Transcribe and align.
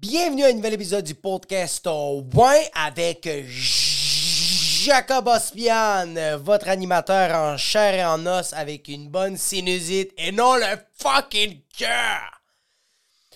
Bienvenue 0.00 0.44
à 0.44 0.46
un 0.46 0.54
nouvel 0.54 0.72
épisode 0.72 1.04
du 1.04 1.14
podcast 1.14 1.86
Point 2.30 2.62
avec 2.74 3.28
Jacob 3.44 5.28
Ospian, 5.28 6.38
votre 6.38 6.70
animateur 6.70 7.36
en 7.36 7.58
chair 7.58 7.92
et 7.92 8.04
en 8.06 8.24
os 8.24 8.54
avec 8.54 8.88
une 8.88 9.10
bonne 9.10 9.36
sinusite 9.36 10.10
et 10.16 10.32
non 10.32 10.54
le 10.56 10.78
fucking 10.96 11.60
cœur. 11.76 12.40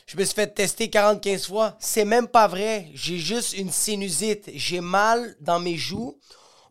Je 0.07 0.17
me 0.17 0.25
suis 0.25 0.35
fait 0.35 0.55
tester 0.55 0.89
45 0.89 1.39
fois. 1.43 1.77
C'est 1.81 2.07
même 2.07 2.29
pas 2.29 2.49
vrai. 2.49 2.89
J'ai 2.95 3.19
juste 3.19 3.53
une 3.59 3.71
sinusite. 3.71 4.51
J'ai 4.55 4.81
mal 4.81 5.37
dans 5.43 5.61
mes 5.61 5.77
joues. 5.77 6.19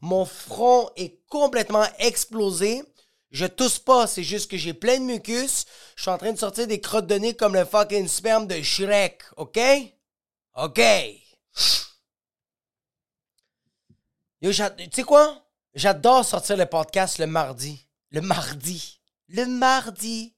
Mon 0.02 0.26
front 0.26 0.90
est 0.96 1.20
complètement 1.30 1.86
explosé. 2.00 2.82
Je 3.34 3.48
tousse 3.48 3.80
pas, 3.80 4.06
c'est 4.06 4.24
juste 4.24 4.50
que 4.50 4.58
j'ai 4.58 4.76
plein 4.76 5.00
de 5.00 5.06
mucus. 5.06 5.66
Je 5.96 6.04
suis 6.04 6.12
en 6.12 6.20
train 6.20 6.32
de 6.32 6.38
sortir 6.38 6.68
des 6.68 6.80
crottes 6.80 7.08
de 7.08 7.16
nez 7.16 7.36
comme 7.36 7.56
le 7.56 7.66
fucking 7.66 8.08
sperme 8.08 8.46
de 8.46 8.62
Shrek, 8.62 9.24
ok? 9.38 9.60
Ok. 10.56 10.80
Yo, 14.40 14.52
tu 14.52 14.90
sais 14.94 15.04
quoi? 15.04 15.44
J'adore 15.74 16.24
sortir 16.24 16.58
le 16.58 16.68
podcast 16.68 17.18
le 17.18 17.26
mardi. 17.26 17.88
Le 18.12 18.22
mardi. 18.22 19.02
Le 19.30 19.48
mardi. 19.48 20.36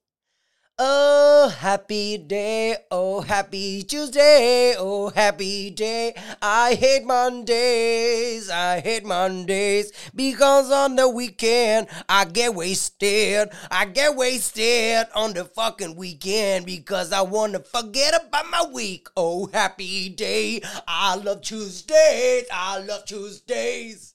Oh, 0.77 1.47
happy 1.57 2.17
day, 2.17 2.75
oh, 2.91 3.21
happy 3.21 3.84
Tuesday, 3.84 4.75
oh, 4.77 5.07
happy 5.07 5.70
day. 5.70 6.13
I 6.41 6.75
hate 6.75 7.05
Mondays, 7.05 8.49
I 8.49 8.81
hate 8.81 9.05
Mondays, 9.05 9.93
because 10.13 10.70
on 10.71 10.98
the 10.98 11.07
weekend 11.07 11.88
I 12.09 12.25
get 12.25 12.55
wasted. 12.55 13.51
I 13.71 13.85
get 13.85 14.17
wasted 14.17 15.07
on 15.15 15.31
the 15.31 15.45
fucking 15.45 15.95
weekend 15.95 16.65
because 16.65 17.13
I 17.13 17.21
want 17.21 17.53
to 17.53 17.59
forget 17.59 18.13
about 18.13 18.49
my 18.49 18.65
week. 18.73 19.07
Oh, 19.15 19.49
happy 19.53 20.09
day, 20.09 20.62
I 20.85 21.15
love 21.15 21.39
Tuesdays, 21.39 22.48
I 22.51 22.79
love 22.79 23.05
Tuesdays. 23.05 24.13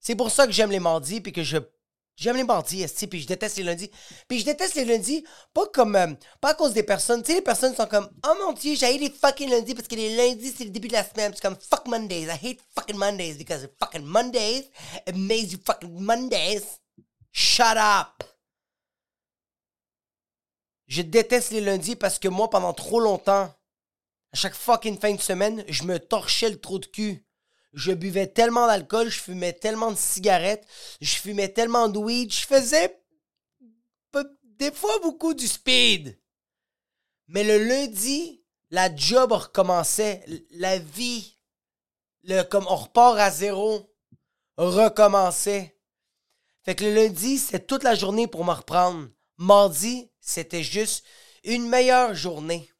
C'est 0.00 0.14
pour 0.14 0.30
ça 0.30 0.46
que 0.46 0.52
j'aime 0.52 0.70
les 0.70 0.80
mardis 0.80 1.20
puis 1.20 1.32
que 1.32 1.42
je 1.42 1.58
J'aime 2.16 2.36
les 2.36 2.44
mardis, 2.44 2.82
esti, 2.82 3.06
puis 3.06 3.20
je 3.20 3.26
déteste 3.26 3.58
les 3.58 3.62
lundis. 3.62 3.90
Puis 4.26 4.38
je 4.40 4.46
déteste 4.46 4.74
les 4.74 4.86
lundis, 4.86 5.22
pas 5.52 5.66
comme. 5.66 5.96
euh, 5.96 6.14
pas 6.40 6.50
à 6.50 6.54
cause 6.54 6.72
des 6.72 6.82
personnes. 6.82 7.22
Tu 7.22 7.28
sais, 7.32 7.34
les 7.38 7.42
personnes 7.42 7.74
sont 7.74 7.86
comme 7.86 8.08
Oh 8.26 8.34
mon 8.40 8.52
dieu, 8.54 8.74
j'ai 8.74 8.96
les 8.96 9.10
fucking 9.10 9.50
lundis 9.50 9.74
parce 9.74 9.86
que 9.86 9.96
les 9.96 10.16
lundis, 10.16 10.54
c'est 10.56 10.64
le 10.64 10.70
début 10.70 10.88
de 10.88 10.94
la 10.94 11.04
semaine. 11.04 11.32
C'est 11.34 11.42
comme 11.42 11.58
fuck 11.60 11.86
Mondays. 11.86 12.22
I 12.24 12.30
hate 12.30 12.60
fucking 12.74 12.96
Mondays 12.96 13.34
because 13.34 13.68
fucking 13.78 14.04
Mondays, 14.04 14.70
makes 15.14 15.52
you 15.52 15.58
fucking 15.62 16.00
Mondays. 16.00 16.62
Shut 17.32 17.76
up! 17.76 18.24
Je 20.86 21.02
déteste 21.02 21.50
les 21.50 21.60
lundis 21.60 21.96
parce 21.96 22.18
que 22.18 22.28
moi, 22.28 22.48
pendant 22.48 22.72
trop 22.72 23.00
longtemps, 23.00 23.52
à 24.32 24.36
chaque 24.36 24.54
fucking 24.54 24.98
fin 24.98 25.12
de 25.14 25.20
semaine, 25.20 25.64
je 25.68 25.82
me 25.82 25.98
torchais 25.98 26.48
le 26.48 26.58
trou 26.58 26.78
de 26.78 26.86
cul. 26.86 27.25
Je 27.76 27.92
buvais 27.92 28.26
tellement 28.26 28.66
d'alcool, 28.66 29.08
je 29.08 29.20
fumais 29.20 29.52
tellement 29.52 29.92
de 29.92 29.96
cigarettes, 29.96 30.66
je 31.00 31.14
fumais 31.14 31.50
tellement 31.50 31.88
de 31.88 31.98
weed, 31.98 32.32
je 32.32 32.44
faisais 32.44 33.00
des 34.58 34.72
fois 34.72 34.98
beaucoup 35.00 35.34
du 35.34 35.46
speed. 35.46 36.18
Mais 37.28 37.44
le 37.44 37.62
lundi, 37.62 38.42
la 38.70 38.94
job 38.94 39.32
recommençait, 39.32 40.24
la 40.50 40.78
vie, 40.78 41.38
comme 42.50 42.66
on 42.68 42.76
repart 42.76 43.18
à 43.18 43.30
zéro, 43.30 43.92
recommençait. 44.56 45.78
Fait 46.64 46.74
que 46.74 46.84
le 46.84 46.94
lundi, 46.94 47.38
c'est 47.38 47.66
toute 47.66 47.84
la 47.84 47.94
journée 47.94 48.26
pour 48.26 48.44
me 48.44 48.52
reprendre. 48.52 49.08
Mardi, 49.36 50.10
c'était 50.20 50.62
juste 50.62 51.04
une 51.44 51.68
meilleure 51.68 52.14
journée. 52.14 52.72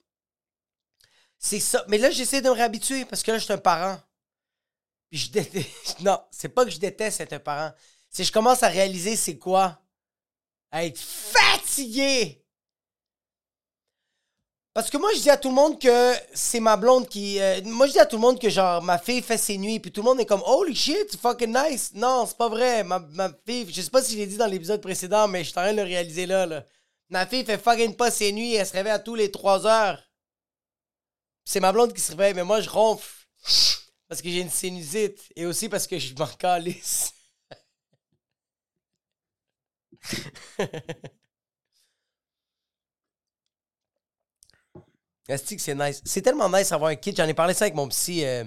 C'est 1.38 1.60
ça. 1.60 1.84
Mais 1.88 1.98
là, 1.98 2.10
j'essaie 2.10 2.40
de 2.40 2.48
me 2.48 2.54
réhabituer 2.54 3.04
parce 3.04 3.22
que 3.22 3.30
là, 3.30 3.38
je 3.38 3.44
suis 3.44 3.52
un 3.52 3.58
parent. 3.58 4.00
Puis 5.10 5.18
je 5.20 5.30
déteste. 5.30 6.00
Non, 6.00 6.20
c'est 6.30 6.48
pas 6.48 6.64
que 6.64 6.70
je 6.70 6.78
déteste 6.78 7.20
être 7.20 7.32
un 7.32 7.38
parent. 7.38 7.72
C'est 8.10 8.22
que 8.22 8.28
je 8.28 8.32
commence 8.32 8.62
à 8.62 8.68
réaliser 8.68 9.16
c'est 9.16 9.38
quoi 9.38 9.80
être 10.72 10.98
fatigué. 10.98 12.42
Parce 14.74 14.90
que 14.90 14.98
moi, 14.98 15.10
je 15.14 15.20
dis 15.20 15.30
à 15.30 15.38
tout 15.38 15.48
le 15.48 15.54
monde 15.54 15.80
que 15.80 16.12
c'est 16.34 16.60
ma 16.60 16.76
blonde 16.76 17.08
qui. 17.08 17.40
euh, 17.40 17.62
moi, 17.64 17.86
je 17.86 17.92
dis 17.92 17.98
à 17.98 18.04
tout 18.04 18.16
le 18.16 18.20
monde 18.20 18.38
que, 18.38 18.50
genre, 18.50 18.82
ma 18.82 18.98
fille 18.98 19.22
fait 19.22 19.38
ses 19.38 19.56
nuits, 19.56 19.80
puis 19.80 19.90
tout 19.90 20.02
le 20.02 20.04
monde 20.04 20.20
est 20.20 20.26
comme, 20.26 20.42
holy 20.44 20.76
shit, 20.76 21.16
fucking 21.16 21.56
nice. 21.56 21.92
Non, 21.94 22.26
c'est 22.26 22.36
pas 22.36 22.50
vrai. 22.50 22.84
Ma, 22.84 22.98
ma 22.98 23.30
fille, 23.46 23.66
je 23.72 23.80
sais 23.80 23.88
pas 23.90 24.02
si 24.02 24.12
je 24.12 24.18
l'ai 24.18 24.26
dit 24.26 24.36
dans 24.36 24.46
l'épisode 24.46 24.82
précédent, 24.82 25.28
mais 25.28 25.44
je 25.44 25.50
suis 25.50 25.58
en 25.58 25.62
train 25.62 25.72
de 25.72 25.78
le 25.78 25.82
réaliser 25.82 26.26
là, 26.26 26.44
là. 26.44 26.66
Ma 27.08 27.26
fille 27.26 27.44
fait 27.44 27.56
fucking 27.56 27.96
pas 27.96 28.10
ses 28.10 28.32
nuits, 28.32 28.54
elle 28.54 28.66
se 28.66 28.72
réveille 28.72 28.92
à 28.92 28.98
tous 28.98 29.14
les 29.14 29.30
3 29.30 29.66
heures. 29.66 30.02
C'est 31.46 31.60
ma 31.60 31.72
blonde 31.72 31.94
qui 31.94 32.00
se 32.02 32.10
réveille, 32.10 32.34
mais 32.34 32.44
moi, 32.44 32.60
je 32.60 32.68
ronfle. 32.68 33.26
Parce 34.08 34.22
que 34.22 34.28
j'ai 34.28 34.40
une 34.40 34.50
sinusite. 34.50 35.32
Et 35.36 35.46
aussi 35.46 35.68
parce 35.68 35.86
que 35.86 35.98
je 35.98 36.14
m'en 36.14 36.26
calisse. 36.26 37.12
Est-ce 45.28 45.54
que 45.54 45.60
c'est 45.60 45.74
nice? 45.74 46.02
C'est 46.04 46.22
tellement 46.22 46.48
nice 46.48 46.70
d'avoir 46.70 46.90
un 46.90 46.94
kid. 46.96 47.16
J'en 47.16 47.26
ai 47.26 47.34
parlé 47.34 47.52
ça 47.54 47.64
avec 47.64 47.74
mon 47.74 47.88
psy 47.88 48.24
euh, 48.24 48.44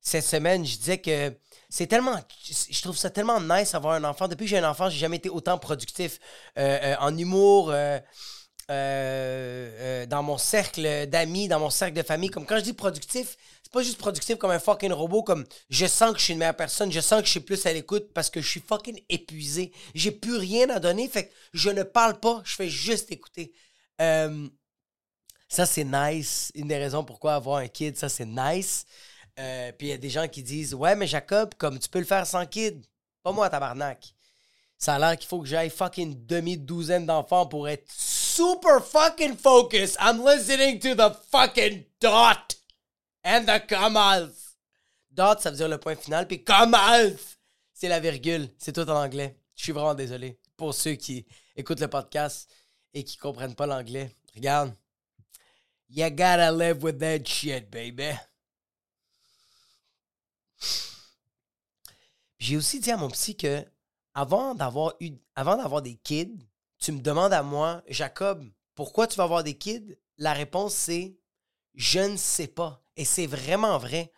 cette 0.00 0.24
semaine. 0.24 0.64
Je 0.64 0.78
disais 0.78 0.98
que 0.98 1.36
c'est 1.68 1.86
tellement. 1.86 2.18
Je 2.42 2.82
trouve 2.82 2.96
ça 2.96 3.10
tellement 3.10 3.40
nice 3.40 3.72
d'avoir 3.72 3.94
un 3.94 4.04
enfant. 4.04 4.26
Depuis 4.26 4.44
que 4.44 4.50
j'ai 4.50 4.58
un 4.58 4.68
enfant, 4.68 4.88
j'ai 4.88 4.98
jamais 4.98 5.16
été 5.16 5.28
autant 5.28 5.58
productif 5.58 6.18
euh, 6.58 6.78
euh, 6.82 6.96
en 7.00 7.16
humour. 7.16 7.72
dans 8.68 10.22
mon 10.22 10.38
cercle 10.38 11.06
d'amis, 11.06 11.48
dans 11.48 11.60
mon 11.60 11.70
cercle 11.70 11.96
de 11.96 12.02
famille. 12.02 12.30
Comme 12.30 12.46
quand 12.46 12.56
je 12.56 12.62
dis 12.64 12.72
productif, 12.72 13.36
c'est 13.70 13.78
pas 13.78 13.84
juste 13.84 13.98
productif 13.98 14.36
comme 14.36 14.50
un 14.50 14.58
fucking 14.58 14.90
robot, 14.90 15.22
comme 15.22 15.44
je 15.68 15.86
sens 15.86 16.12
que 16.12 16.18
je 16.18 16.24
suis 16.24 16.32
une 16.32 16.40
meilleure 16.40 16.56
personne, 16.56 16.90
je 16.90 16.98
sens 16.98 17.20
que 17.20 17.26
je 17.26 17.30
suis 17.30 17.40
plus 17.40 17.64
à 17.66 17.72
l'écoute 17.72 18.12
parce 18.12 18.28
que 18.28 18.40
je 18.40 18.48
suis 18.48 18.60
fucking 18.60 19.00
épuisé. 19.08 19.70
J'ai 19.94 20.10
plus 20.10 20.36
rien 20.36 20.68
à 20.70 20.80
donner, 20.80 21.08
fait 21.08 21.28
que 21.28 21.32
je 21.52 21.70
ne 21.70 21.84
parle 21.84 22.18
pas, 22.18 22.42
je 22.44 22.56
fais 22.56 22.68
juste 22.68 23.12
écouter. 23.12 23.52
Euh, 24.00 24.48
ça, 25.48 25.66
c'est 25.66 25.84
nice. 25.84 26.50
Une 26.56 26.66
des 26.66 26.78
raisons 26.78 27.04
pourquoi 27.04 27.34
avoir 27.34 27.58
un 27.58 27.68
kid, 27.68 27.96
ça, 27.96 28.08
c'est 28.08 28.26
nice. 28.26 28.86
Euh, 29.38 29.70
Puis 29.78 29.86
il 29.86 29.90
y 29.90 29.94
a 29.94 29.98
des 29.98 30.10
gens 30.10 30.26
qui 30.26 30.42
disent 30.42 30.74
Ouais, 30.74 30.96
mais 30.96 31.06
Jacob, 31.06 31.54
comme 31.56 31.78
tu 31.78 31.88
peux 31.88 32.00
le 32.00 32.04
faire 32.04 32.26
sans 32.26 32.46
kid, 32.46 32.84
pas 33.22 33.30
moi, 33.30 33.48
tabarnak. 33.48 34.14
Ça 34.78 34.96
a 34.96 34.98
l'air 34.98 35.16
qu'il 35.16 35.28
faut 35.28 35.40
que 35.40 35.46
j'aille 35.46 35.70
fucking 35.70 36.26
demi-douzaine 36.26 37.06
d'enfants 37.06 37.46
pour 37.46 37.68
être 37.68 37.86
super 37.92 38.84
fucking 38.84 39.36
focused. 39.36 39.96
I'm 40.00 40.24
listening 40.26 40.80
to 40.80 40.96
the 40.96 41.14
fucking 41.30 41.84
dot 42.00 42.38
and 43.24 43.44
the 43.44 43.66
commas. 43.66 44.56
Dot, 45.10 45.40
ça 45.40 45.50
veut 45.50 45.56
dire 45.56 45.68
le 45.68 45.78
point 45.78 45.96
final, 45.96 46.26
puis 46.26 46.44
commas, 46.44 47.10
c'est 47.72 47.88
la 47.88 48.00
virgule. 48.00 48.48
C'est 48.58 48.72
tout 48.72 48.88
en 48.88 49.02
anglais. 49.04 49.36
Je 49.56 49.64
suis 49.64 49.72
vraiment 49.72 49.94
désolé 49.94 50.38
pour 50.56 50.74
ceux 50.74 50.94
qui 50.94 51.26
écoutent 51.56 51.80
le 51.80 51.88
podcast 51.88 52.50
et 52.94 53.04
qui 53.04 53.16
comprennent 53.16 53.54
pas 53.54 53.66
l'anglais. 53.66 54.14
Regarde. 54.34 54.74
You 55.88 56.08
gotta 56.10 56.52
live 56.52 56.84
with 56.84 56.98
that 56.98 57.24
shit, 57.24 57.68
baby. 57.68 58.12
J'ai 62.38 62.56
aussi 62.56 62.80
dit 62.80 62.90
à 62.90 62.96
mon 62.96 63.10
psy 63.10 63.36
que 63.36 63.64
avant 64.14 64.54
d'avoir 64.54 64.94
eu 65.00 65.10
avant 65.34 65.56
d'avoir 65.56 65.82
des 65.82 65.96
kids, 65.96 66.38
tu 66.78 66.92
me 66.92 67.00
demandes 67.00 67.32
à 67.32 67.42
moi, 67.42 67.82
Jacob, 67.88 68.44
pourquoi 68.74 69.06
tu 69.06 69.16
vas 69.16 69.24
avoir 69.24 69.42
des 69.42 69.58
kids? 69.58 69.96
La 70.16 70.32
réponse 70.32 70.74
c'est 70.74 71.16
je 71.74 72.00
ne 72.00 72.16
sais 72.16 72.48
pas. 72.48 72.82
Et 73.00 73.06
c'est 73.06 73.26
vraiment 73.26 73.78
vrai. 73.78 74.12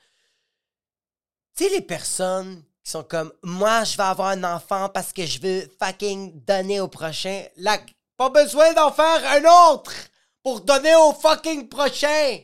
Tu 1.57 1.63
sais, 1.63 1.71
les 1.71 1.83
personnes 1.83 2.65
qui 2.83 2.91
sont 2.91 3.05
comme 3.05 3.33
moi, 3.45 3.85
je 3.85 3.97
vais 3.97 4.03
avoir 4.03 4.31
un 4.31 4.43
enfant 4.43 4.89
parce 4.89 5.13
que 5.13 5.25
je 5.25 5.39
veux 5.39 5.73
fucking 5.79 6.45
donner 6.45 6.81
au 6.81 6.89
prochain. 6.89 7.45
Là, 7.59 7.79
pas 8.17 8.31
besoin 8.31 8.73
d'en 8.73 8.91
faire 8.91 9.25
un 9.25 9.71
autre 9.71 9.95
pour 10.43 10.63
donner 10.63 10.97
au 10.97 11.13
fucking 11.13 11.69
prochain. 11.69 12.41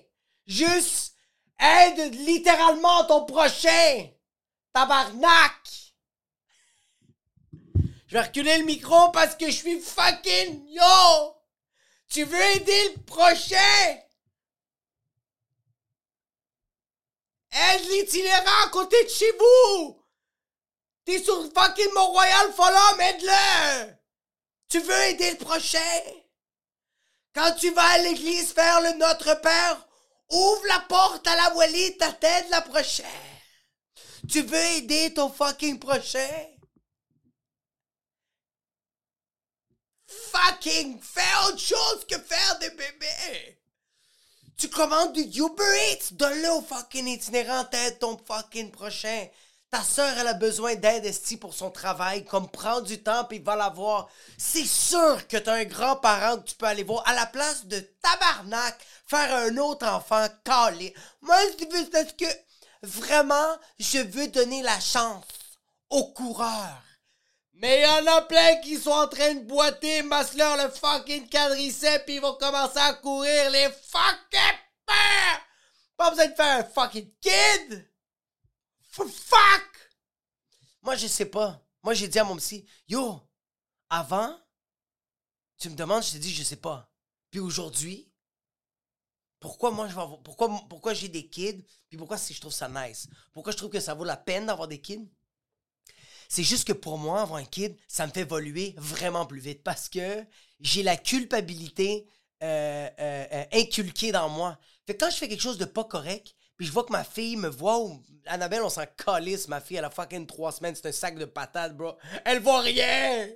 Juste 0.46 1.16
aide 1.58 2.14
littéralement 2.14 3.04
ton 3.06 3.24
prochain. 3.24 4.06
Tabarnak! 4.72 5.92
Je 8.06 8.12
vais 8.12 8.20
reculer 8.20 8.58
le 8.58 8.64
micro 8.64 9.10
parce 9.10 9.34
que 9.34 9.46
je 9.46 9.56
suis 9.56 9.80
fucking 9.80 10.68
yo! 10.68 11.34
Tu 12.08 12.22
veux 12.22 12.40
aider 12.54 12.94
le 12.94 13.02
prochain? 13.02 13.98
Aide 17.50 17.88
l'itinérant 17.88 18.66
à 18.66 18.70
côté 18.70 19.02
de 19.04 19.08
chez 19.08 19.32
vous! 19.32 20.04
T'es 21.04 21.22
sur 21.22 21.50
fucking 21.54 21.92
Mont-Royal, 21.94 22.52
Follow, 22.52 23.00
aide-le! 23.00 23.94
Tu 24.68 24.80
veux 24.80 25.02
aider 25.04 25.30
le 25.30 25.38
prochain? 25.38 26.02
Quand 27.34 27.54
tu 27.54 27.70
vas 27.70 27.86
à 27.86 27.98
l'église 27.98 28.52
faire 28.52 28.80
le 28.82 28.92
Notre 28.98 29.40
Père, 29.40 29.88
ouvre 30.30 30.66
la 30.66 30.80
porte 30.80 31.26
à 31.26 31.36
la 31.36 31.54
Walita, 31.54 32.12
t'aide 32.12 32.50
la 32.50 32.60
prochaine. 32.60 33.06
Tu 34.28 34.42
veux 34.42 34.64
aider 34.76 35.14
ton 35.14 35.30
fucking 35.30 35.78
prochain? 35.78 36.46
Fucking 40.06 41.00
fais 41.00 41.46
autre 41.46 41.58
chose 41.58 42.06
que 42.06 42.18
faire 42.18 42.58
des 42.58 42.70
bébés! 42.70 43.57
Tu 44.58 44.68
commande 44.68 45.12
du 45.12 45.40
Uber 45.40 45.92
Eats? 45.92 46.12
Donne-le 46.14 46.50
au 46.50 46.60
fucking 46.60 47.06
itinérant, 47.06 47.64
t'aides 47.66 48.00
ton 48.00 48.18
fucking 48.18 48.72
prochain. 48.72 49.28
Ta 49.70 49.84
sœur, 49.84 50.12
elle 50.18 50.26
a 50.26 50.34
besoin 50.34 50.74
d'aide 50.74 51.04
esti 51.04 51.36
pour 51.36 51.54
son 51.54 51.70
travail, 51.70 52.24
comme 52.24 52.50
prends 52.50 52.80
du 52.80 53.00
temps 53.00 53.24
puis 53.24 53.38
va 53.38 53.54
la 53.54 53.68
voir. 53.68 54.08
C'est 54.36 54.66
sûr 54.66 55.28
que 55.28 55.36
t'as 55.36 55.54
un 55.54 55.64
grand-parent 55.64 56.38
que 56.38 56.48
tu 56.48 56.56
peux 56.56 56.66
aller 56.66 56.82
voir 56.82 57.06
à 57.06 57.14
la 57.14 57.26
place 57.26 57.66
de 57.66 57.78
tabarnak, 58.02 58.76
faire 59.06 59.32
un 59.32 59.56
autre 59.58 59.86
enfant 59.86 60.26
calé. 60.42 60.92
Moi, 61.22 61.36
c'est 61.56 61.90
parce 61.92 62.12
que 62.14 62.24
vraiment, 62.82 63.56
je 63.78 63.98
veux 63.98 64.26
donner 64.26 64.62
la 64.62 64.80
chance 64.80 65.24
aux 65.88 66.08
coureurs. 66.08 66.82
Mais 67.60 67.80
il 67.80 67.82
y 67.82 67.86
en 67.86 68.06
a 68.06 68.22
plein 68.22 68.60
qui 68.60 68.76
sont 68.76 68.90
en 68.90 69.08
train 69.08 69.34
de 69.34 69.44
boiter, 69.44 70.02
masse-leur 70.02 70.56
le 70.56 70.70
fucking 70.70 71.28
quadriceps 71.28 72.04
pis 72.06 72.14
ils 72.14 72.20
vont 72.20 72.36
commencer 72.36 72.78
à 72.78 72.94
courir 72.94 73.50
les 73.50 73.68
fucking 73.70 74.58
peurs! 74.86 75.40
Pas 75.96 76.10
besoin 76.10 76.28
de 76.28 76.34
faire 76.34 76.60
un 76.60 76.64
fucking 76.64 77.12
kid! 77.20 77.92
Fuck! 78.90 79.90
Moi, 80.82 80.94
je 80.94 81.08
sais 81.08 81.26
pas. 81.26 81.60
Moi, 81.82 81.94
j'ai 81.94 82.06
dit 82.06 82.20
à 82.20 82.24
mon 82.24 82.36
psy, 82.36 82.64
yo, 82.86 83.20
avant, 83.90 84.38
tu 85.58 85.68
me 85.68 85.74
demandes, 85.74 86.04
je 86.04 86.12
te 86.12 86.18
dis, 86.18 86.32
je 86.32 86.44
sais 86.44 86.56
pas. 86.56 86.92
Puis 87.30 87.40
aujourd'hui, 87.40 88.08
pourquoi 89.40 89.70
moi 89.70 89.88
je 89.88 89.94
vais 89.94 90.02
pourquoi, 90.24 90.48
pourquoi 90.68 90.94
j'ai 90.94 91.08
des 91.08 91.28
kids, 91.28 91.64
puis 91.88 91.98
pourquoi 91.98 92.18
si 92.18 92.34
je 92.34 92.40
trouve 92.40 92.52
ça 92.52 92.68
nice? 92.68 93.08
Pourquoi 93.32 93.52
je 93.52 93.56
trouve 93.56 93.70
que 93.70 93.80
ça 93.80 93.94
vaut 93.94 94.04
la 94.04 94.16
peine 94.16 94.46
d'avoir 94.46 94.68
des 94.68 94.80
kids? 94.80 95.08
C'est 96.28 96.42
juste 96.42 96.68
que 96.68 96.74
pour 96.74 96.98
moi, 96.98 97.22
avoir 97.22 97.40
un 97.40 97.44
kid, 97.44 97.74
ça 97.88 98.06
me 98.06 98.12
fait 98.12 98.20
évoluer 98.20 98.74
vraiment 98.76 99.24
plus 99.24 99.40
vite 99.40 99.62
parce 99.62 99.88
que 99.88 100.24
j'ai 100.60 100.82
la 100.82 100.96
culpabilité 100.96 102.06
euh, 102.42 102.88
euh, 103.00 103.26
euh, 103.32 103.44
inculquée 103.52 104.12
dans 104.12 104.28
moi. 104.28 104.58
Fait 104.86 104.94
que 104.94 105.04
quand 105.04 105.10
je 105.10 105.16
fais 105.16 105.28
quelque 105.28 105.42
chose 105.42 105.58
de 105.58 105.64
pas 105.64 105.84
correct, 105.84 106.34
puis 106.56 106.66
je 106.66 106.72
vois 106.72 106.84
que 106.84 106.92
ma 106.92 107.04
fille 107.04 107.36
me 107.36 107.48
voit 107.48 107.78
ou 107.80 108.02
Annabelle, 108.26 108.62
on 108.62 108.68
s'en 108.68 108.84
calisse, 109.04 109.48
ma 109.48 109.60
fille, 109.60 109.78
elle 109.78 109.84
a 109.84 109.90
fucking 109.90 110.26
trois 110.26 110.52
semaines, 110.52 110.74
c'est 110.74 110.88
un 110.88 110.92
sac 110.92 111.16
de 111.18 111.24
patates, 111.24 111.76
bro. 111.76 111.96
Elle 112.24 112.40
voit 112.40 112.60
rien! 112.60 113.28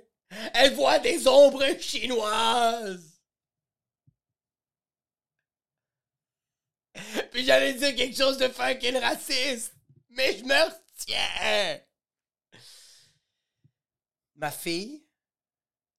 Elle 0.53 0.75
voit 0.75 0.99
des 0.99 1.27
ombres 1.27 1.65
chinoises! 1.79 3.19
Puis 7.31 7.45
j'allais 7.45 7.73
dire 7.73 7.95
quelque 7.95 8.15
chose 8.17 8.37
de 8.37 8.47
fucking 8.47 8.97
raciste, 8.97 9.73
mais 10.09 10.37
je 10.37 10.43
me 10.43 10.65
retiens! 10.65 11.79
Ma 14.35 14.51
fille, 14.51 15.05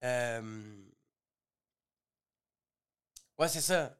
euh... 0.03 0.85
Ouais, 3.39 3.49
c'est 3.49 3.61
ça. 3.61 3.97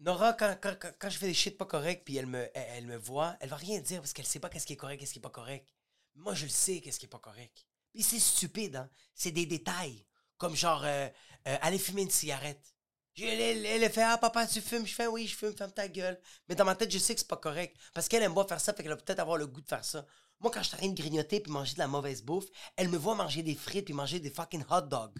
Nora, 0.00 0.32
quand, 0.32 1.10
je 1.10 1.18
fais 1.18 1.26
des 1.26 1.34
shit 1.34 1.56
pas 1.56 1.66
corrects, 1.66 2.04
puis 2.04 2.16
elle 2.16 2.26
me, 2.26 2.50
elle, 2.54 2.86
me 2.86 2.96
voit, 2.96 3.36
elle 3.40 3.48
va 3.48 3.56
rien 3.56 3.80
dire 3.80 4.00
parce 4.00 4.12
qu'elle 4.12 4.26
sait 4.26 4.40
pas 4.40 4.48
qu'est-ce 4.48 4.66
qui 4.66 4.72
est 4.72 4.76
correct, 4.76 4.98
qu'est-ce 4.98 5.12
qui 5.12 5.20
est 5.20 5.22
pas 5.22 5.30
correct. 5.30 5.68
Moi, 6.16 6.34
je 6.34 6.44
le 6.44 6.50
sais, 6.50 6.80
qu'est-ce 6.80 6.98
qui 6.98 7.06
est 7.06 7.08
pas 7.08 7.20
correct. 7.20 7.64
Puis 7.92 8.02
c'est 8.02 8.18
stupide, 8.18 8.76
hein. 8.76 8.90
C'est 9.14 9.30
des 9.30 9.46
détails. 9.46 10.04
Comme 10.38 10.56
genre, 10.56 10.82
euh, 10.84 11.08
euh, 11.46 11.56
aller 11.60 11.78
fumer 11.78 12.02
une 12.02 12.10
cigarette. 12.10 12.74
Elle, 13.16 13.64
elle, 13.64 13.92
fait 13.92 14.02
Ah, 14.02 14.18
papa, 14.18 14.46
tu 14.46 14.60
fumes? 14.60 14.86
Je 14.86 14.94
fais 14.94 15.06
Oui, 15.06 15.26
je 15.26 15.36
fume, 15.36 15.54
ferme 15.56 15.72
ta 15.72 15.86
gueule. 15.86 16.20
Mais 16.48 16.54
dans 16.54 16.64
ma 16.64 16.74
tête, 16.74 16.90
je 16.90 16.98
sais 16.98 17.14
que 17.14 17.20
c'est 17.20 17.28
pas 17.28 17.36
correct. 17.36 17.76
Parce 17.94 18.08
qu'elle 18.08 18.22
aime 18.22 18.34
pas 18.34 18.46
faire 18.46 18.60
ça, 18.60 18.72
fait 18.72 18.82
qu'elle 18.82 18.92
va 18.92 18.96
peut-être 18.96 19.20
avoir 19.20 19.36
le 19.36 19.46
goût 19.46 19.60
de 19.60 19.68
faire 19.68 19.84
ça. 19.84 20.04
Moi, 20.42 20.50
quand 20.50 20.62
je 20.62 20.68
suis 20.68 20.74
en 20.74 20.78
train 20.78 20.88
de 20.88 21.00
grignoter 21.00 21.40
puis 21.40 21.52
manger 21.52 21.74
de 21.74 21.78
la 21.78 21.86
mauvaise 21.88 22.22
bouffe, 22.22 22.46
elle 22.76 22.88
me 22.88 22.98
voit 22.98 23.14
manger 23.14 23.42
des 23.42 23.54
frites 23.54 23.84
puis 23.84 23.94
manger 23.94 24.20
des 24.20 24.30
fucking 24.30 24.64
hot 24.68 24.82
dogs. 24.82 25.18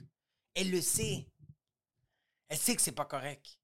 Elle 0.54 0.70
le 0.70 0.80
sait. 0.80 1.26
Elle 2.48 2.58
sait 2.58 2.76
que 2.76 2.82
c'est 2.82 2.92
pas 2.92 3.04
correct. 3.04 3.58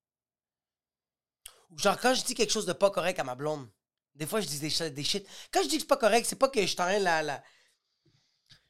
Genre, 1.77 1.99
quand 1.99 2.15
je 2.15 2.25
dis 2.25 2.35
quelque 2.35 2.53
chose 2.53 2.67
de 2.67 2.73
pas 2.73 2.91
correct 2.91 3.19
à 3.19 3.25
ma 3.25 3.35
blonde, 3.35 3.69
des 4.15 4.27
fois, 4.27 4.41
je 4.41 4.47
dis 4.47 4.59
des, 4.59 4.91
des 4.91 5.05
shit. 5.05 5.27
Quand 5.53 5.63
je 5.63 5.69
dis 5.69 5.77
que 5.77 5.83
c'est 5.83 5.89
pas 5.89 5.97
correct, 5.97 6.27
c'est 6.27 6.37
pas 6.37 6.49
que 6.49 6.61
je 6.61 6.67
suis 6.67 6.81
en 6.81 6.85
train 6.85 6.99
de 6.99 7.05
la, 7.05 7.23
la. 7.23 7.43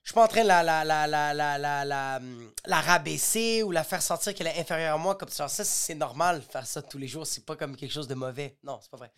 Je 0.02 0.10
suis 0.10 0.14
pas 0.14 0.24
en 0.24 0.28
train 0.28 0.42
de 0.42 0.48
la, 0.48 0.62
la, 0.62 0.84
la, 0.84 1.06
la, 1.06 1.34
la, 1.34 1.58
la, 1.58 1.84
la, 1.84 2.20
la 2.66 2.80
rabaisser 2.80 3.62
ou 3.62 3.70
la 3.70 3.84
faire 3.84 4.02
sentir 4.02 4.34
qu'elle 4.34 4.46
est 4.46 4.58
inférieure 4.58 4.94
à 4.94 4.98
moi. 4.98 5.14
Comme 5.14 5.28
ça, 5.28 5.48
ça 5.48 5.64
c'est 5.64 5.94
normal 5.94 6.42
faire 6.42 6.66
ça 6.66 6.82
tous 6.82 6.98
les 6.98 7.08
jours. 7.08 7.26
C'est 7.26 7.44
pas 7.44 7.56
comme 7.56 7.76
quelque 7.76 7.92
chose 7.92 8.08
de 8.08 8.14
mauvais. 8.14 8.58
Non, 8.62 8.78
c'est 8.82 8.90
pas 8.90 8.96
vrai. 8.96 9.12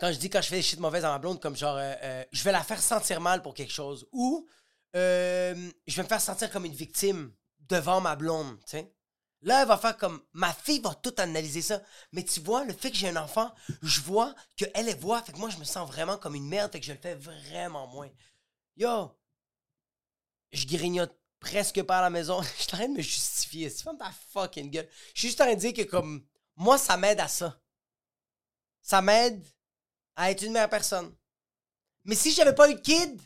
Quand 0.00 0.12
je 0.12 0.18
dis 0.18 0.30
quand 0.30 0.40
je 0.42 0.48
fais 0.48 0.56
des 0.56 0.62
shit 0.62 0.78
mauvaises 0.78 1.04
à 1.04 1.10
ma 1.10 1.18
blonde, 1.18 1.40
comme 1.40 1.56
genre, 1.56 1.76
euh, 1.76 1.94
euh, 2.02 2.24
je 2.30 2.44
vais 2.44 2.52
la 2.52 2.62
faire 2.62 2.80
sentir 2.80 3.20
mal 3.20 3.42
pour 3.42 3.54
quelque 3.54 3.72
chose. 3.72 4.06
Ou 4.12 4.46
euh, 4.96 5.70
je 5.86 5.96
vais 5.96 6.02
me 6.02 6.08
faire 6.08 6.20
sentir 6.20 6.50
comme 6.50 6.64
une 6.64 6.74
victime 6.74 7.32
devant 7.60 8.00
ma 8.00 8.16
blonde, 8.16 8.58
tu 8.60 8.70
sais. 8.78 8.92
Là, 9.42 9.62
elle 9.62 9.68
va 9.68 9.78
faire 9.78 9.96
comme 9.96 10.20
ma 10.32 10.52
fille 10.52 10.80
va 10.80 10.94
tout 10.94 11.14
analyser 11.18 11.62
ça. 11.62 11.80
Mais 12.12 12.24
tu 12.24 12.40
vois, 12.40 12.64
le 12.64 12.72
fait 12.72 12.90
que 12.90 12.96
j'ai 12.96 13.08
un 13.08 13.16
enfant, 13.16 13.54
je 13.82 14.00
vois 14.00 14.34
qu'elle, 14.56 14.70
elle 14.74 14.96
voit. 14.96 15.22
Fait 15.22 15.32
que 15.32 15.38
moi, 15.38 15.48
je 15.48 15.58
me 15.58 15.64
sens 15.64 15.88
vraiment 15.88 16.18
comme 16.18 16.34
une 16.34 16.48
merde. 16.48 16.72
Fait 16.72 16.80
que 16.80 16.86
je 16.86 16.92
le 16.92 16.98
fais 16.98 17.14
vraiment 17.14 17.86
moins. 17.86 18.10
Yo, 18.76 19.16
je 20.50 20.66
grignote 20.66 21.16
presque 21.38 21.82
pas 21.82 21.98
à 21.98 22.02
la 22.02 22.10
maison. 22.10 22.42
je 22.58 22.62
suis 22.62 22.64
en 22.74 22.76
train 22.76 22.88
de 22.88 22.94
me 22.94 23.02
justifier. 23.02 23.70
C'est 23.70 23.84
comme 23.84 23.98
ta 23.98 24.10
fucking 24.32 24.70
gueule. 24.70 24.88
Je 25.14 25.20
suis 25.20 25.28
juste 25.28 25.40
en 25.40 25.44
train 25.44 25.54
de 25.54 25.60
dire 25.60 25.72
que 25.72 25.82
comme 25.82 26.26
moi, 26.56 26.76
ça 26.76 26.96
m'aide 26.96 27.20
à 27.20 27.28
ça. 27.28 27.60
Ça 28.82 29.00
m'aide 29.00 29.44
à 30.18 30.32
être 30.32 30.42
une 30.42 30.52
meilleure 30.52 30.68
personne. 30.68 31.16
Mais 32.04 32.16
si 32.16 32.32
j'avais 32.32 32.54
pas 32.54 32.68
eu 32.68 32.74
de 32.74 32.80
kid, 32.80 33.22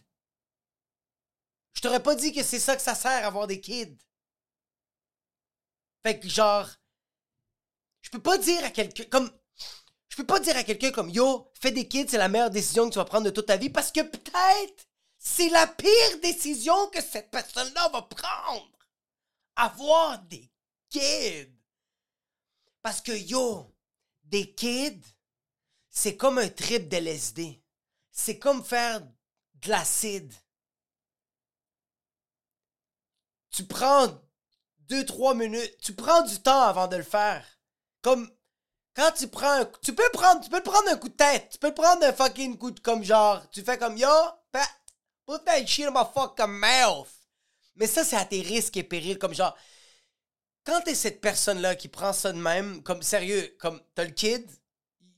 je 1.73 1.81
t'aurais 1.81 2.03
pas 2.03 2.15
dit 2.15 2.33
que 2.33 2.43
c'est 2.43 2.61
ça 2.61 2.77
que 2.77 2.83
ça 2.83 2.95
sert 2.95 3.27
avoir 3.27 3.47
des 3.47 3.61
kids. 3.61 3.97
Fait 6.05 6.21
que 6.21 6.29
genre, 6.29 6.69
je 8.03 8.11
peux 8.11 8.21
pas 8.21 8.37
dire 8.37 8.63
à 8.65 8.71
quelqu'un 8.71 9.05
comme 9.05 9.31
je 10.09 10.17
peux 10.17 10.27
pas 10.27 10.41
dire 10.41 10.55
à 10.57 10.65
quelqu'un 10.65 10.91
comme 10.91 11.09
yo, 11.09 11.51
fais 11.59 11.71
des 11.71 11.89
kids, 11.89 12.09
c'est 12.11 12.19
la 12.19 12.29
meilleure 12.29 12.51
décision 12.51 12.87
que 12.87 12.93
tu 12.93 12.99
vas 12.99 13.07
prendre 13.07 13.25
de 13.25 13.31
toute 13.31 13.47
ta 13.47 13.57
vie 13.57 13.71
parce 13.71 13.91
que 13.91 14.03
peut-être 14.03 14.87
c'est 15.17 15.49
la 15.49 15.67
pire 15.67 16.21
décision 16.21 16.91
que 16.91 17.01
cette 17.01 17.31
personne-là 17.31 17.89
va 17.89 18.03
prendre. 18.03 18.69
Avoir 19.57 20.19
des 20.25 20.51
kids. 20.91 21.55
Parce 22.83 23.01
que 23.01 23.13
yo, 23.13 23.75
des 24.25 24.53
kids, 24.53 25.01
c'est 25.93 26.17
comme 26.17 26.39
un 26.39 26.49
trip 26.49 26.89
de 26.89 26.97
LSD. 26.97 27.63
C'est 28.11 28.39
comme 28.39 28.65
faire 28.65 29.01
de 29.01 29.69
l'acide. 29.69 30.33
Tu 33.51 33.65
prends 33.65 34.09
deux, 34.81 35.05
trois 35.05 35.35
minutes. 35.35 35.77
Tu 35.83 35.95
prends 35.95 36.23
du 36.23 36.41
temps 36.41 36.63
avant 36.63 36.89
de 36.89 36.97
le 36.97 37.03
faire. 37.03 37.47
Comme 38.01 38.29
quand 38.95 39.13
tu 39.13 39.29
prends 39.29 39.61
un, 39.61 39.71
tu 39.83 39.95
peux 39.95 40.09
prendre 40.13 40.43
tu 40.43 40.51
peux 40.51 40.63
prendre 40.63 40.89
un 40.89 40.97
coup 40.97 41.09
de 41.09 41.15
tête 41.15 41.49
tu 41.51 41.59
peux 41.59 41.73
prendre 41.73 42.05
un 42.05 42.13
fucking 42.13 42.59
coup 42.59 42.71
de 42.71 42.81
comme 42.81 43.03
genre 43.03 43.49
tu 43.51 43.63
fais 43.63 43.79
comme 43.79 43.97
yo 43.97 44.09
put 44.53 45.39
that 45.47 45.65
shit 45.65 45.87
in 45.87 45.93
my 45.93 46.05
fucking 46.15 46.47
mouth 46.47 47.09
mais 47.77 47.87
ça 47.87 48.05
c'est 48.05 48.17
à 48.17 48.25
tes 48.27 48.43
risques 48.43 48.77
et 48.77 48.83
périls 48.83 49.19
comme 49.19 49.35
genre 49.35 49.57
quand 50.65 50.83
t'es 50.83 50.95
cette 50.95 51.23
personne 51.23 51.63
là 51.63 51.75
qui 51.75 51.89
prend 51.89 52.13
ça 52.13 52.33
de 52.33 52.39
même 52.39 52.83
comme 52.83 53.03
sérieux 53.03 53.57
comme 53.59 53.81
t'as 53.95 54.05
le 54.05 54.11
kid 54.11 54.47